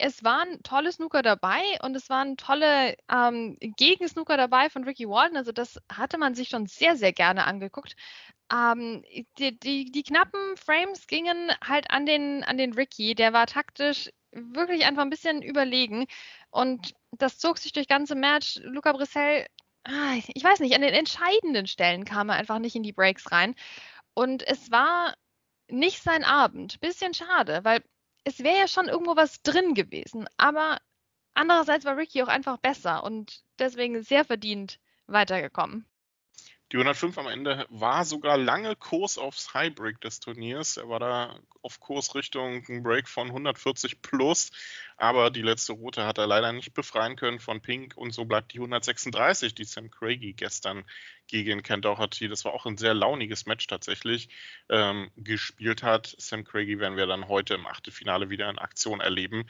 es 0.00 0.24
waren 0.24 0.62
tolle 0.62 0.92
Snooker 0.92 1.22
dabei 1.22 1.62
und 1.82 1.94
es 1.94 2.08
waren 2.08 2.36
tolle 2.36 2.96
ähm, 3.10 3.56
Gegensnooker 3.60 4.36
dabei 4.36 4.70
von 4.70 4.84
Ricky 4.84 5.08
Walton. 5.08 5.36
Also 5.36 5.52
das 5.52 5.78
hatte 5.92 6.18
man 6.18 6.34
sich 6.34 6.48
schon 6.48 6.66
sehr, 6.66 6.96
sehr 6.96 7.12
gerne 7.12 7.44
angeguckt. 7.46 7.96
Ähm, 8.52 9.04
die, 9.38 9.58
die, 9.58 9.90
die, 9.92 10.02
knappen 10.02 10.56
Frames 10.56 11.06
gingen 11.06 11.52
halt 11.62 11.90
an 11.90 12.06
den, 12.06 12.42
an 12.44 12.56
den 12.56 12.72
Ricky. 12.72 13.14
Der 13.14 13.32
war 13.32 13.46
taktisch 13.46 14.10
wirklich 14.32 14.86
einfach 14.86 15.02
ein 15.02 15.10
bisschen 15.10 15.42
überlegen. 15.42 16.06
Und 16.50 16.94
das 17.12 17.38
zog 17.38 17.58
sich 17.58 17.72
durch 17.72 17.88
ganze 17.88 18.14
Match. 18.14 18.60
Luca 18.62 18.92
Brissell, 18.92 19.46
ah, 19.84 20.14
ich 20.34 20.44
weiß 20.44 20.60
nicht, 20.60 20.74
an 20.74 20.82
den 20.82 20.94
entscheidenden 20.94 21.66
Stellen 21.66 22.04
kam 22.04 22.28
er 22.28 22.36
einfach 22.36 22.58
nicht 22.58 22.76
in 22.76 22.82
die 22.82 22.92
Breaks 22.92 23.30
rein. 23.32 23.54
Und 24.14 24.46
es 24.46 24.70
war 24.70 25.14
nicht 25.68 26.02
sein 26.02 26.24
Abend. 26.24 26.80
Bisschen 26.80 27.14
schade, 27.14 27.60
weil 27.64 27.82
es 28.24 28.40
wäre 28.40 28.58
ja 28.58 28.68
schon 28.68 28.88
irgendwo 28.88 29.16
was 29.16 29.42
drin 29.42 29.74
gewesen. 29.74 30.28
Aber 30.36 30.78
andererseits 31.34 31.84
war 31.84 31.96
Ricky 31.96 32.22
auch 32.22 32.28
einfach 32.28 32.58
besser 32.58 33.04
und 33.04 33.42
deswegen 33.58 34.02
sehr 34.02 34.24
verdient 34.24 34.78
weitergekommen. 35.06 35.86
Die 36.72 36.76
105 36.76 37.18
am 37.18 37.26
Ende 37.26 37.66
war 37.68 38.04
sogar 38.04 38.38
lange 38.38 38.76
Kurs 38.76 39.18
aufs 39.18 39.54
Highbreak 39.54 40.00
des 40.00 40.20
Turniers. 40.20 40.76
Er 40.76 40.88
war 40.88 41.00
da 41.00 41.40
auf 41.62 41.80
Kurs 41.80 42.14
Richtung 42.14 42.64
ein 42.68 42.84
Break 42.84 43.08
von 43.08 43.26
140 43.26 44.02
plus, 44.02 44.52
aber 44.96 45.30
die 45.30 45.42
letzte 45.42 45.72
Route 45.72 46.06
hat 46.06 46.18
er 46.18 46.28
leider 46.28 46.52
nicht 46.52 46.72
befreien 46.72 47.16
können 47.16 47.40
von 47.40 47.60
Pink 47.60 47.96
und 47.96 48.12
so 48.12 48.24
bleibt 48.24 48.52
die 48.52 48.58
136, 48.58 49.52
die 49.56 49.64
Sam 49.64 49.90
Craigie 49.90 50.32
gestern 50.32 50.84
gegen 51.26 51.64
Ken 51.64 51.82
Doherty, 51.82 52.28
das 52.28 52.44
war 52.44 52.52
auch 52.52 52.66
ein 52.66 52.76
sehr 52.76 52.94
launiges 52.94 53.46
Match 53.46 53.66
tatsächlich, 53.66 54.28
ähm, 54.68 55.10
gespielt 55.16 55.82
hat. 55.82 56.14
Sam 56.18 56.44
Craigie 56.44 56.78
werden 56.78 56.96
wir 56.96 57.06
dann 57.06 57.26
heute 57.26 57.54
im 57.54 57.66
Achtelfinale 57.66 58.30
wieder 58.30 58.48
in 58.48 58.58
Aktion 58.58 59.00
erleben. 59.00 59.44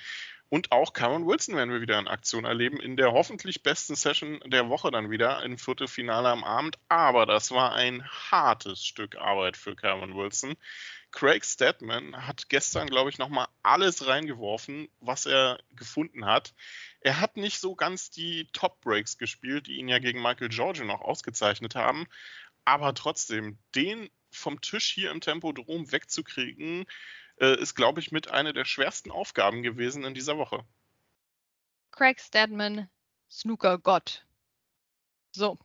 Und 0.51 0.73
auch 0.73 0.93
Karen 0.93 1.29
Wilson 1.29 1.55
werden 1.55 1.71
wir 1.71 1.81
wieder 1.81 1.99
in 2.01 2.09
Aktion 2.09 2.45
erleben, 2.45 2.81
in 2.81 2.97
der 2.97 3.13
hoffentlich 3.13 3.63
besten 3.63 3.95
Session 3.95 4.41
der 4.47 4.69
Woche 4.69 4.91
dann 4.91 5.09
wieder 5.09 5.45
im 5.45 5.57
Viertelfinale 5.57 6.29
am 6.29 6.43
Abend. 6.43 6.77
Aber 6.89 7.25
das 7.25 7.53
war 7.53 7.73
ein 7.73 8.05
hartes 8.05 8.85
Stück 8.85 9.15
Arbeit 9.15 9.57
für 9.57 9.77
Karen 9.77 10.17
Wilson. 10.17 10.57
Craig 11.13 11.45
Stedman 11.45 12.27
hat 12.27 12.49
gestern, 12.49 12.89
glaube 12.89 13.11
ich, 13.11 13.19
nochmal 13.19 13.47
alles 13.63 14.09
reingeworfen, 14.09 14.89
was 14.99 15.25
er 15.25 15.61
gefunden 15.77 16.27
hat. 16.27 16.53
Er 17.01 17.21
hat 17.21 17.37
nicht 17.37 17.61
so 17.61 17.77
ganz 17.77 18.11
die 18.11 18.49
Top-Breaks 18.53 19.19
gespielt, 19.19 19.69
die 19.69 19.77
ihn 19.77 19.89
ja 19.89 20.01
gegen 20.01 20.21
Michael 20.21 20.49
Giorgio 20.49 20.85
noch 20.85 21.01
ausgezeichnet 21.01 21.77
haben. 21.77 22.07
Aber 22.65 22.93
trotzdem, 22.95 23.57
den 23.77 24.11
vom 24.33 24.61
Tisch 24.61 24.91
hier 24.91 25.13
im 25.13 25.21
Tempodrom 25.21 25.93
wegzukriegen, 25.93 26.87
ist, 27.47 27.75
glaube 27.75 28.01
ich, 28.01 28.13
mit 28.13 28.31
einer 28.31 28.53
der 28.53 28.65
schwersten 28.65 29.11
Aufgaben 29.11 29.63
gewesen 29.63 30.05
in 30.05 30.15
dieser 30.15 30.37
Woche. 30.37 30.65
Craig 31.91 32.21
Stedman, 32.21 32.89
Snooker-Gott. 33.31 34.27
So, 35.33 35.59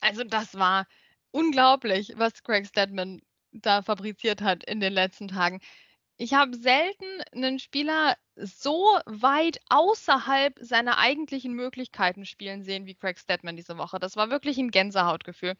also 0.00 0.24
das 0.24 0.54
war 0.54 0.86
unglaublich, 1.30 2.14
was 2.16 2.42
Craig 2.42 2.66
Stedman 2.66 3.22
da 3.52 3.82
fabriziert 3.82 4.42
hat 4.42 4.64
in 4.64 4.80
den 4.80 4.92
letzten 4.92 5.28
Tagen. 5.28 5.60
Ich 6.22 6.34
habe 6.34 6.54
selten 6.54 7.06
einen 7.32 7.58
Spieler 7.58 8.14
so 8.36 8.98
weit 9.06 9.58
außerhalb 9.70 10.54
seiner 10.60 10.98
eigentlichen 10.98 11.54
Möglichkeiten 11.54 12.26
spielen 12.26 12.62
sehen 12.62 12.84
wie 12.84 12.94
Craig 12.94 13.18
Stedman 13.18 13.56
diese 13.56 13.78
Woche. 13.78 13.98
Das 13.98 14.16
war 14.16 14.28
wirklich 14.28 14.58
ein 14.58 14.70
Gänsehautgefühl. 14.70 15.54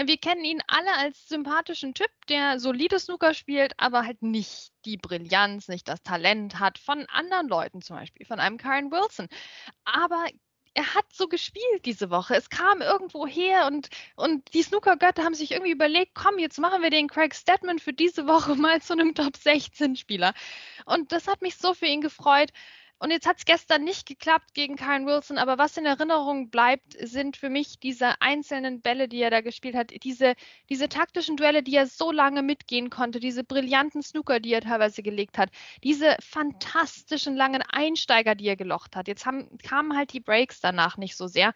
Wir 0.00 0.16
kennen 0.16 0.44
ihn 0.44 0.62
alle 0.68 0.96
als 0.98 1.28
sympathischen 1.28 1.94
Typ, 1.94 2.10
der 2.28 2.60
solide 2.60 3.00
Snooker 3.00 3.34
spielt, 3.34 3.74
aber 3.76 4.04
halt 4.06 4.22
nicht 4.22 4.70
die 4.84 4.98
Brillanz, 4.98 5.66
nicht 5.66 5.88
das 5.88 6.00
Talent 6.04 6.60
hat 6.60 6.78
von 6.78 7.06
anderen 7.08 7.48
Leuten 7.48 7.82
zum 7.82 7.96
Beispiel, 7.96 8.24
von 8.24 8.38
einem 8.38 8.56
Karen 8.56 8.92
Wilson. 8.92 9.26
Aber 9.84 10.24
er 10.74 10.94
hat 10.94 11.06
so 11.12 11.28
gespielt 11.28 11.84
diese 11.84 12.10
Woche. 12.10 12.34
Es 12.34 12.50
kam 12.50 12.80
irgendwo 12.80 13.26
her 13.26 13.66
und, 13.66 13.88
und 14.16 14.52
die 14.54 14.62
Snooker-Götter 14.62 15.22
haben 15.24 15.34
sich 15.34 15.52
irgendwie 15.52 15.70
überlegt, 15.70 16.14
komm, 16.14 16.38
jetzt 16.38 16.58
machen 16.58 16.82
wir 16.82 16.90
den 16.90 17.08
Craig 17.08 17.34
Stedman 17.34 17.78
für 17.78 17.92
diese 17.92 18.26
Woche 18.26 18.54
mal 18.56 18.82
zu 18.82 18.92
einem 18.92 19.14
Top-16-Spieler. 19.14 20.34
Und 20.84 21.12
das 21.12 21.28
hat 21.28 21.42
mich 21.42 21.56
so 21.56 21.74
für 21.74 21.86
ihn 21.86 22.00
gefreut. 22.00 22.50
Und 23.04 23.10
jetzt 23.10 23.26
hat 23.26 23.36
es 23.36 23.44
gestern 23.44 23.84
nicht 23.84 24.06
geklappt 24.06 24.54
gegen 24.54 24.76
Karen 24.76 25.04
Wilson, 25.04 25.36
aber 25.36 25.58
was 25.58 25.76
in 25.76 25.84
Erinnerung 25.84 26.48
bleibt, 26.48 26.96
sind 26.98 27.36
für 27.36 27.50
mich 27.50 27.78
diese 27.78 28.18
einzelnen 28.22 28.80
Bälle, 28.80 29.08
die 29.08 29.20
er 29.20 29.28
da 29.28 29.42
gespielt 29.42 29.74
hat, 29.74 29.92
diese, 30.04 30.32
diese 30.70 30.88
taktischen 30.88 31.36
Duelle, 31.36 31.62
die 31.62 31.76
er 31.76 31.86
so 31.86 32.10
lange 32.10 32.40
mitgehen 32.40 32.88
konnte, 32.88 33.20
diese 33.20 33.44
brillanten 33.44 34.02
Snooker, 34.02 34.40
die 34.40 34.54
er 34.54 34.62
teilweise 34.62 35.02
gelegt 35.02 35.36
hat, 35.36 35.50
diese 35.82 36.16
fantastischen 36.18 37.36
langen 37.36 37.60
Einsteiger, 37.60 38.34
die 38.34 38.46
er 38.46 38.56
gelocht 38.56 38.96
hat. 38.96 39.06
Jetzt 39.06 39.26
haben, 39.26 39.58
kamen 39.58 39.94
halt 39.94 40.14
die 40.14 40.20
Breaks 40.20 40.62
danach 40.62 40.96
nicht 40.96 41.14
so 41.14 41.26
sehr. 41.26 41.52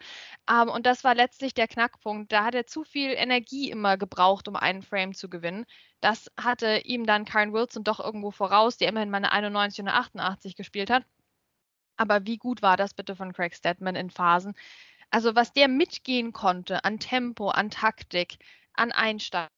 Ähm, 0.47 0.69
und 0.69 0.85
das 0.85 1.03
war 1.03 1.15
letztlich 1.15 1.55
der 1.55 1.67
Knackpunkt. 1.67 2.31
Da 2.31 2.45
hat 2.45 2.53
er 2.53 2.67
zu 2.67 2.83
viel 2.83 3.09
Energie 3.09 3.71
immer 3.71 3.97
gebraucht, 3.97 4.47
um 4.47 4.55
einen 4.55 4.83
Frame 4.83 5.15
zu 5.15 5.29
gewinnen. 5.29 5.65
Das 5.99 6.29
hatte 6.39 6.81
ihm 6.85 7.07
dann 7.07 7.25
Karen 7.25 7.53
Wilson 7.53 7.83
doch 7.83 7.99
irgendwo 7.99 8.29
voraus, 8.29 8.77
der 8.77 8.89
immerhin 8.89 9.09
mal 9.09 9.17
eine 9.17 9.31
91 9.31 9.79
und 9.79 9.87
eine 9.87 9.97
88 9.97 10.55
gespielt 10.55 10.91
hat. 10.91 11.05
Aber 11.99 12.25
wie 12.25 12.37
gut 12.37 12.61
war 12.61 12.77
das 12.77 12.93
bitte 12.93 13.15
von 13.15 13.33
Craig 13.33 13.53
Stedman 13.53 13.95
in 13.95 14.09
Phasen? 14.09 14.55
Also 15.11 15.35
was 15.35 15.53
der 15.53 15.67
mitgehen 15.67 16.33
konnte 16.33 16.83
an 16.85 16.99
Tempo, 16.99 17.49
an 17.49 17.69
Taktik, 17.71 18.37
an 18.73 18.91
Einsteigern. 18.93 19.49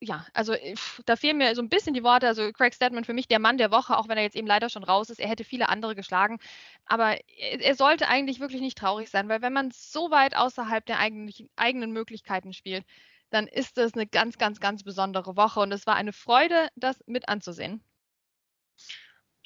Ja, 0.00 0.26
also 0.32 0.52
äh, 0.52 0.74
da 1.06 1.16
fehlen 1.16 1.38
mir 1.38 1.54
so 1.56 1.62
ein 1.62 1.68
bisschen 1.68 1.92
die 1.92 2.04
Worte. 2.04 2.26
Also 2.28 2.52
Craig 2.52 2.72
Stedman 2.74 3.04
für 3.04 3.12
mich 3.14 3.26
der 3.28 3.38
Mann 3.40 3.58
der 3.58 3.70
Woche, 3.72 3.96
auch 3.98 4.08
wenn 4.08 4.16
er 4.16 4.22
jetzt 4.24 4.36
eben 4.36 4.46
leider 4.46 4.70
schon 4.70 4.84
raus 4.84 5.10
ist. 5.10 5.18
Er 5.20 5.28
hätte 5.28 5.44
viele 5.44 5.68
andere 5.68 5.94
geschlagen. 5.96 6.38
Aber 6.86 7.16
er 7.60 7.74
sollte 7.74 8.08
eigentlich 8.08 8.40
wirklich 8.40 8.60
nicht 8.62 8.78
traurig 8.78 9.10
sein, 9.10 9.28
weil 9.28 9.42
wenn 9.42 9.52
man 9.52 9.70
so 9.72 10.10
weit 10.10 10.36
außerhalb 10.36 10.86
der 10.86 10.98
eigenen 11.00 11.92
Möglichkeiten 11.92 12.52
spielt, 12.52 12.84
dann 13.30 13.46
ist 13.48 13.76
das 13.76 13.94
eine 13.94 14.06
ganz, 14.06 14.38
ganz, 14.38 14.60
ganz 14.60 14.84
besondere 14.84 15.36
Woche. 15.36 15.60
Und 15.60 15.72
es 15.72 15.86
war 15.86 15.96
eine 15.96 16.12
Freude, 16.12 16.68
das 16.76 17.02
mit 17.06 17.28
anzusehen. 17.28 17.82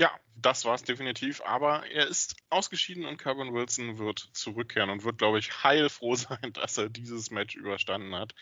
Ja, 0.02 0.10
das 0.34 0.64
war 0.64 0.74
es 0.74 0.82
definitiv. 0.82 1.42
Aber 1.42 1.86
er 1.86 2.08
ist 2.08 2.34
ausgeschieden 2.50 3.04
und 3.04 3.18
Kevin 3.18 3.54
Wilson 3.54 3.98
wird 3.98 4.18
zurückkehren 4.32 4.90
und 4.90 5.04
wird, 5.04 5.18
glaube 5.18 5.38
ich, 5.38 5.62
heilfroh 5.62 6.14
sein, 6.16 6.52
dass 6.54 6.76
er 6.76 6.88
dieses 6.88 7.30
Match 7.30 7.54
überstanden 7.54 8.12
hat. 8.12 8.34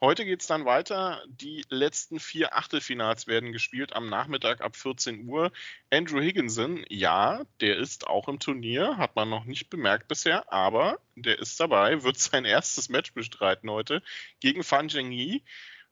Heute 0.00 0.24
geht 0.24 0.42
es 0.42 0.46
dann 0.46 0.64
weiter. 0.64 1.24
Die 1.26 1.64
letzten 1.70 2.20
vier 2.20 2.56
Achtelfinals 2.56 3.26
werden 3.26 3.50
gespielt 3.50 3.94
am 3.94 4.08
Nachmittag 4.08 4.60
ab 4.60 4.76
14 4.76 5.26
Uhr. 5.28 5.50
Andrew 5.90 6.20
Higginson, 6.20 6.84
ja, 6.88 7.42
der 7.60 7.78
ist 7.78 8.06
auch 8.06 8.28
im 8.28 8.38
Turnier, 8.38 8.96
hat 8.96 9.16
man 9.16 9.28
noch 9.28 9.44
nicht 9.44 9.70
bemerkt 9.70 10.06
bisher, 10.06 10.52
aber 10.52 11.00
der 11.16 11.40
ist 11.40 11.58
dabei, 11.58 12.04
wird 12.04 12.16
sein 12.18 12.44
erstes 12.44 12.90
Match 12.90 13.12
bestreiten 13.12 13.68
heute 13.68 14.02
gegen 14.38 14.62
Fan 14.62 14.88
Zhengyi 14.88 15.42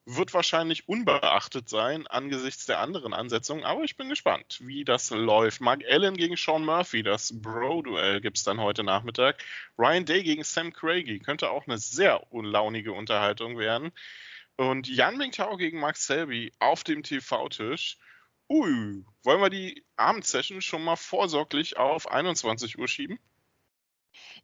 wird 0.06 0.32
wahrscheinlich 0.34 0.88
unbeachtet 0.88 1.68
sein 1.68 2.06
angesichts 2.06 2.64
der 2.64 2.78
anderen 2.78 3.12
Ansetzungen, 3.12 3.64
aber 3.64 3.82
ich 3.82 3.96
bin 3.96 4.08
gespannt, 4.08 4.60
wie 4.62 4.84
das 4.84 5.10
läuft. 5.10 5.60
Mark 5.60 5.82
Allen 5.84 6.16
gegen 6.16 6.36
Sean 6.36 6.64
Murphy, 6.64 7.02
das 7.02 7.42
Bro-Duell 7.42 8.20
gibt 8.20 8.38
es 8.38 8.44
dann 8.44 8.60
heute 8.60 8.84
Nachmittag. 8.84 9.42
Ryan 9.76 10.04
Day 10.04 10.22
gegen 10.22 10.44
Sam 10.44 10.72
Craigie 10.72 11.18
könnte 11.18 11.50
auch 11.50 11.66
eine 11.66 11.78
sehr 11.78 12.32
unlaunige 12.32 12.92
Unterhaltung 12.92 13.58
werden. 13.58 13.90
Und 14.56 14.88
Jan 14.88 15.18
Mingtao 15.18 15.56
gegen 15.56 15.80
Mark 15.80 15.96
Selby 15.96 16.52
auf 16.60 16.84
dem 16.84 17.02
TV-Tisch. 17.02 17.98
Ui, 18.48 19.04
wollen 19.24 19.40
wir 19.40 19.50
die 19.50 19.84
Abendsession 19.96 20.62
schon 20.62 20.84
mal 20.84 20.96
vorsorglich 20.96 21.78
auf 21.78 22.08
21 22.08 22.78
Uhr 22.78 22.86
schieben? 22.86 23.18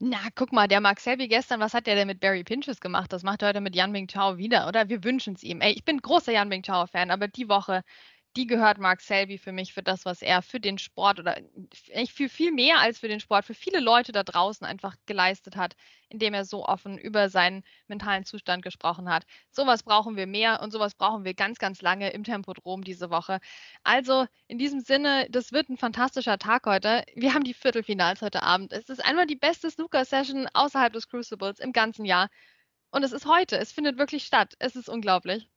Na, 0.01 0.19
guck 0.35 0.53
mal, 0.53 0.69
der 0.69 0.81
Mark 0.81 1.01
Selby 1.01 1.29
gestern, 1.29 1.61
was 1.61 1.73
hat 1.75 1.87
der 1.87 1.95
denn 1.95 2.07
mit 2.07 2.21
Barry 2.21 2.45
Pinches 2.45 2.81
gemacht? 2.81 3.13
Das 3.13 3.23
macht 3.23 3.43
er 3.43 3.49
heute 3.49 3.61
mit 3.61 3.75
Yan 3.75 3.93
Ming 3.93 4.09
Chao 4.09 4.37
wieder, 4.39 4.69
oder? 4.69 4.89
Wir 4.89 5.03
wünschen 5.05 5.35
es 5.35 5.43
ihm. 5.43 5.61
Ey, 5.61 5.73
ich 5.73 5.85
bin 5.85 5.99
großer 6.01 6.33
Yan 6.33 6.49
Ming 6.49 6.63
Chao-Fan, 6.63 7.11
aber 7.11 7.29
die 7.29 7.49
Woche 7.49 7.83
die 8.37 8.47
gehört 8.47 8.79
Mark 8.79 9.01
Selby 9.03 9.37
für 9.37 9.53
mich 9.53 9.75
für 9.75 9.83
das, 9.83 10.05
was 10.07 10.23
er 10.23 10.41
für 10.43 10.59
den 10.61 10.79
Sport 10.79 11.21
oder 11.21 11.37
für 12.09 12.29
viel 12.29 12.51
mehr 12.51 12.79
als 12.81 12.99
für 12.99 13.09
den 13.09 13.21
Sport, 13.21 13.45
für 13.45 13.55
viele 13.55 13.79
Leute 13.81 14.13
da 14.13 14.23
draußen 14.23 14.67
einfach 14.67 14.97
geleistet 15.07 15.57
hat, 15.57 15.77
indem 16.09 16.33
er 16.33 16.45
so 16.45 16.65
offen 16.65 16.97
über 16.97 17.29
seinen 17.29 17.63
mentalen 17.89 18.25
Zustand 18.25 18.63
gesprochen 18.63 19.11
hat. 19.11 19.25
Sowas 19.51 19.83
brauchen 19.83 20.17
wir 20.17 20.27
mehr 20.27 20.63
und 20.63 20.71
sowas 20.71 20.95
brauchen 20.95 21.25
wir 21.25 21.35
ganz, 21.35 21.59
ganz 21.59 21.83
lange 21.83 22.11
im 22.11 22.25
Tempodrom 22.25 22.85
diese 22.85 23.11
Woche. 23.11 23.39
Also 23.83 24.27
in 24.49 24.59
diesem 24.59 24.81
Sinne, 24.81 25.27
das 25.31 25.53
wird 25.53 25.69
ein 25.69 25.77
fantastischer 25.77 26.39
Tag 26.39 26.65
heute. 26.67 27.05
Wir 27.15 27.35
haben 27.35 27.45
die 27.45 27.55
Viertelfinals 27.55 28.23
heute 28.23 28.43
Abend. 28.43 28.73
Es 28.73 28.89
ist 28.89 29.05
einmal 29.05 29.27
die 29.27 29.37
beste 29.37 29.71
Snooker-Session 29.71 30.49
außerhalb 30.55 30.93
des 30.93 31.09
Crucibles 31.09 31.59
im 31.61 31.73
ganzen 31.73 32.07
Jahr. 32.07 32.29
Und 32.91 33.03
es 33.03 33.13
ist 33.13 33.27
heute. 33.27 33.59
Es 33.59 33.73
findet 33.73 33.99
wirklich 33.99 34.25
statt. 34.25 34.55
Es 34.59 34.77
ist 34.77 34.89
unglaublich. 34.89 35.49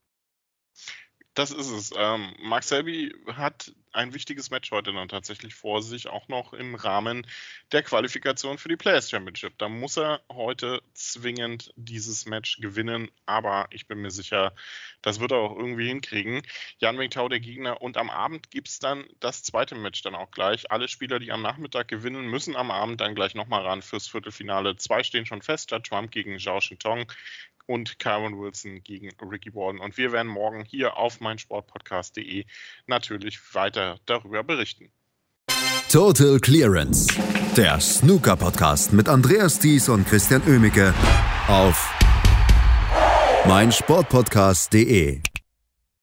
Das 1.36 1.52
ist 1.52 1.70
es. 1.70 1.92
Ähm, 1.98 2.34
Mark 2.40 2.64
Selby 2.64 3.14
hat 3.28 3.74
ein 3.92 4.14
wichtiges 4.14 4.52
Match 4.52 4.72
heute 4.72 4.94
dann 4.94 5.10
tatsächlich 5.10 5.54
vor 5.54 5.82
sich, 5.82 6.08
auch 6.08 6.30
noch 6.30 6.54
im 6.54 6.76
Rahmen 6.76 7.28
der 7.74 7.84
Qualifikation 7.84 8.58
für 8.58 8.70
die 8.70 8.78
Players 8.78 9.10
Championship. 9.10 9.58
Da 9.58 9.68
muss 9.68 9.98
er 9.98 10.22
heute 10.32 10.82
zwingend 10.94 11.74
dieses 11.76 12.26
Match 12.26 12.60
gewinnen, 12.62 13.12
aber 13.26 13.68
ich 13.72 13.86
bin 13.86 14.02
mir 14.02 14.12
sicher, 14.12 14.54
das 15.02 15.20
wird 15.20 15.32
er 15.32 15.40
auch 15.40 15.58
irgendwie 15.58 15.88
hinkriegen. 15.88 16.42
Jan 16.80 16.98
Wingtau 16.98 17.28
der 17.28 17.42
Gegner 17.42 17.82
und 17.82 17.98
am 17.98 18.10
Abend 18.10 18.50
gibt 18.50 18.70
es 18.70 18.80
dann 18.80 19.06
das 19.20 19.44
zweite 19.44 19.76
Match 19.76 20.02
dann 20.04 20.16
auch 20.16 20.32
gleich. 20.32 20.72
Alle 20.72 20.88
Spieler, 20.88 21.20
die 21.20 21.34
am 21.34 21.42
Nachmittag 21.42 21.90
gewinnen, 21.90 22.28
müssen 22.28 22.56
am 22.56 22.72
Abend 22.72 23.02
dann 23.02 23.14
gleich 23.14 23.36
nochmal 23.36 23.64
ran 23.64 23.82
fürs 23.82 24.08
Viertelfinale. 24.08 24.78
Zwei 24.78 25.04
stehen 25.04 25.26
schon 25.26 25.42
fest, 25.42 25.72
Judge 25.72 25.90
Trump 25.90 26.12
gegen 26.12 26.40
Zhao 26.40 26.62
Shintong 26.62 27.12
und 27.68 28.00
Kyron 28.00 28.40
Wilson 28.40 28.84
gegen 28.84 29.12
Ricky 29.22 29.54
Warden. 29.54 29.80
Und 29.80 29.98
wir 29.98 30.12
werden 30.12 30.28
morgen 30.28 30.64
hier 30.64 30.98
auf 30.98 31.20
meinsportpodcast.de 31.20 32.46
natürlich 32.88 33.40
weiter 33.54 34.00
darüber 34.06 34.44
berichten. 34.44 34.92
Total 35.92 36.40
Clearance, 36.40 37.08
der 37.56 37.80
Snooker-Podcast 37.80 38.92
mit 38.92 39.08
Andreas 39.08 39.60
Thies 39.60 39.88
und 39.88 40.08
Christian 40.08 40.42
Ömicke 40.48 40.94
auf 41.48 41.90
meinsportpodcast.de. 43.48 45.22